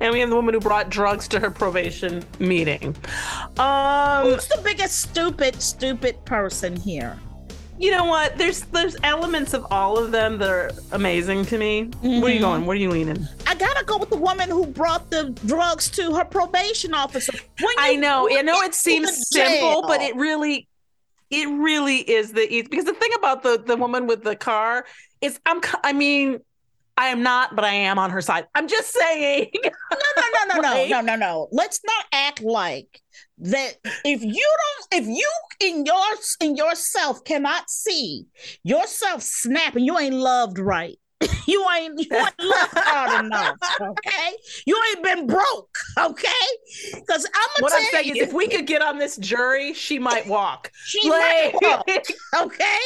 and 0.00 0.12
we 0.12 0.20
have 0.20 0.28
the 0.28 0.36
woman 0.36 0.54
who 0.54 0.60
brought 0.60 0.90
drugs 0.90 1.26
to 1.28 1.40
her 1.40 1.50
probation 1.50 2.22
meeting. 2.38 2.94
Um, 3.58 4.26
Who's 4.26 4.48
the 4.48 4.60
biggest 4.62 4.98
stupid, 4.98 5.62
stupid 5.62 6.22
person 6.26 6.76
here? 6.76 7.18
You 7.78 7.90
know 7.90 8.04
what? 8.04 8.38
There's 8.38 8.60
there's 8.66 8.96
elements 9.02 9.54
of 9.54 9.66
all 9.70 9.98
of 9.98 10.10
them 10.10 10.38
that 10.38 10.48
are 10.48 10.70
amazing 10.92 11.44
to 11.46 11.58
me. 11.58 11.84
Where 12.00 12.10
are 12.10 12.14
you 12.14 12.20
mm-hmm. 12.20 12.40
going? 12.40 12.66
Where 12.66 12.76
are 12.76 12.80
you 12.80 12.90
leaning? 12.90 13.26
I 13.46 13.54
gotta 13.54 13.84
go 13.84 13.98
with 13.98 14.10
the 14.10 14.16
woman 14.16 14.48
who 14.48 14.66
brought 14.66 15.10
the 15.10 15.30
drugs 15.46 15.90
to 15.90 16.14
her 16.14 16.24
probation 16.24 16.94
officer. 16.94 17.32
When 17.60 17.74
I 17.78 17.96
know. 17.96 18.28
I 18.30 18.42
know 18.42 18.60
it 18.62 18.74
seems 18.74 19.28
simple, 19.28 19.82
but 19.86 20.00
it 20.00 20.16
really, 20.16 20.68
it 21.30 21.48
really 21.48 21.98
is 21.98 22.32
the 22.32 22.50
easy. 22.52 22.62
Because 22.62 22.84
the 22.84 22.94
thing 22.94 23.10
about 23.16 23.42
the 23.42 23.62
the 23.64 23.76
woman 23.76 24.06
with 24.06 24.22
the 24.22 24.36
car 24.36 24.86
is, 25.20 25.38
I'm. 25.44 25.60
I 25.84 25.92
mean, 25.92 26.40
I 26.98 27.08
am 27.08 27.22
not, 27.22 27.54
but 27.54 27.64
I 27.64 27.72
am 27.74 27.98
on 27.98 28.10
her 28.10 28.20
side. 28.22 28.46
I'm 28.54 28.68
just 28.68 28.92
saying. 28.92 29.50
no, 29.62 29.70
no, 29.92 30.22
no, 30.32 30.54
no, 30.54 30.60
no, 30.60 30.68
Right? 30.72 30.90
no, 30.90 31.00
no, 31.02 31.16
no. 31.16 31.48
Let's 31.52 31.80
not 31.84 32.04
act 32.12 32.42
like 32.42 33.02
that. 33.38 33.74
If 34.04 34.22
you 34.22 34.32
don't, 34.90 35.02
if 35.02 35.06
you 35.06 35.30
in 35.60 35.84
your 35.84 35.96
in 36.40 36.56
yourself 36.56 37.22
cannot 37.24 37.68
see 37.68 38.26
yourself 38.64 39.22
snapping, 39.22 39.84
you 39.84 39.98
ain't 39.98 40.14
loved 40.14 40.58
right. 40.58 40.98
You 41.48 41.64
ain't 41.76 42.00
you 42.00 42.08
ain't 42.16 42.34
loved 42.40 42.72
hard 42.74 43.24
enough. 43.24 43.56
Okay, 43.80 44.32
you 44.66 44.76
ain't 44.90 45.02
been 45.04 45.26
broke. 45.28 45.68
Okay, 45.96 46.28
because 46.94 47.24
I'm 47.24 47.62
what 47.62 47.70
gonna 47.70 47.84
I'm 47.84 47.90
tell 47.90 48.02
saying 48.02 48.16
you, 48.16 48.22
is, 48.22 48.28
if 48.28 48.34
we 48.34 48.48
could 48.48 48.66
get 48.66 48.82
on 48.82 48.98
this 48.98 49.16
jury, 49.16 49.72
she 49.72 49.98
might 50.00 50.26
walk. 50.26 50.72
she 50.84 51.08
might 51.08 51.52
walk, 51.62 51.86
okay. 52.42 52.78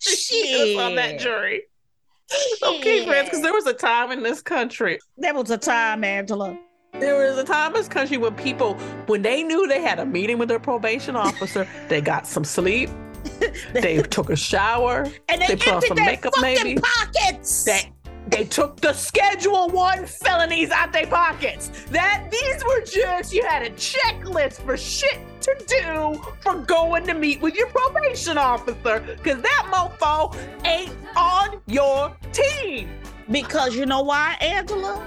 she 0.00 0.36
is 0.36 0.78
on 0.78 0.94
that 0.94 1.18
jury. 1.18 1.64
Okay, 2.62 3.06
friends, 3.06 3.28
because 3.28 3.42
there 3.42 3.52
was 3.52 3.66
a 3.66 3.72
time 3.72 4.10
in 4.10 4.22
this 4.22 4.40
country 4.42 4.98
There 5.18 5.34
was 5.34 5.50
a 5.50 5.58
time, 5.58 5.98
mm-hmm. 5.98 6.04
Angela. 6.04 6.58
There 6.98 7.16
was 7.16 7.36
a 7.38 7.44
time 7.44 7.72
in 7.72 7.74
this 7.74 7.88
country 7.88 8.16
when 8.18 8.34
people, 8.34 8.74
when 9.06 9.22
they 9.22 9.42
knew 9.42 9.66
they 9.66 9.82
had 9.82 9.98
a 9.98 10.06
meeting 10.06 10.38
with 10.38 10.48
their 10.48 10.60
probation 10.60 11.16
officer, 11.16 11.66
they 11.88 12.00
got 12.00 12.26
some 12.26 12.44
sleep, 12.44 12.88
they 13.72 14.00
took 14.02 14.30
a 14.30 14.36
shower, 14.36 15.06
And 15.28 15.40
they, 15.42 15.48
They 15.48 15.56
put 15.56 15.68
on 15.74 15.82
some 15.82 15.96
their 15.96 16.06
makeup, 16.06 16.34
fucking 16.36 16.64
maybe. 16.64 16.80
pockets. 16.80 17.64
they 17.64 17.92
they 18.28 18.44
took 18.44 18.80
the 18.80 18.92
Schedule 18.94 19.68
One 19.68 20.06
felonies 20.06 20.70
out 20.70 20.92
their 20.92 21.06
pockets. 21.06 21.68
That 21.90 22.26
these 22.30 22.64
were 22.64 22.80
just 22.80 23.34
you 23.34 23.44
had 23.44 23.62
a 23.62 23.70
checklist 23.70 24.62
for 24.64 24.76
shit 24.78 25.18
to 25.44 25.64
do 25.66 26.22
for 26.40 26.54
going 26.60 27.06
to 27.06 27.14
meet 27.14 27.40
with 27.42 27.54
your 27.54 27.66
probation 27.68 28.38
officer, 28.38 29.00
because 29.00 29.42
that 29.42 29.68
mofo 29.70 30.34
ain't 30.64 30.94
on 31.16 31.60
your 31.66 32.16
team. 32.32 32.88
Because 33.30 33.74
you 33.74 33.86
know 33.86 34.02
why, 34.02 34.36
Angela? 34.40 35.06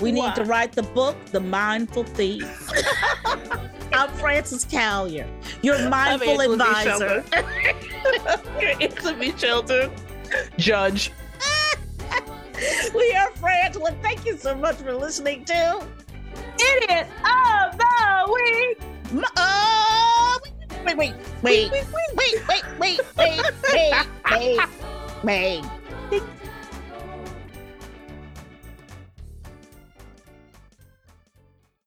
We 0.00 0.12
need 0.12 0.34
to 0.34 0.44
write 0.44 0.72
the 0.72 0.82
book, 0.82 1.16
The 1.26 1.40
Mindful 1.40 2.04
Thief. 2.04 2.70
I'm 3.92 4.10
Frances 4.10 4.64
Callier, 4.64 5.26
your 5.62 5.88
mindful 5.88 6.38
B. 6.38 6.44
advisor. 6.44 7.24
You're 8.60 8.82
Angela 8.82 9.38
Shelton, 9.38 9.90
judge. 10.58 11.12
we 12.94 13.12
are 13.14 13.30
Frangela. 13.32 14.00
Thank 14.02 14.26
you 14.26 14.36
so 14.36 14.54
much 14.54 14.76
for 14.76 14.92
listening 14.92 15.44
to 15.46 15.86
Idiot 16.58 17.06
of 17.24 17.78
the 17.78 18.32
week. 18.32 18.95
Uh, 19.36 20.38
wait, 20.84 20.96
wait, 20.96 21.14
wait, 21.42 21.70
wait, 21.70 21.70
wait, 21.70 21.84
wait, 21.92 22.34
wait, 22.48 22.74
wait, 22.78 23.00
wait, 23.16 23.40
wait, 23.72 24.58
wait, 25.22 25.62
wait. 26.10 26.22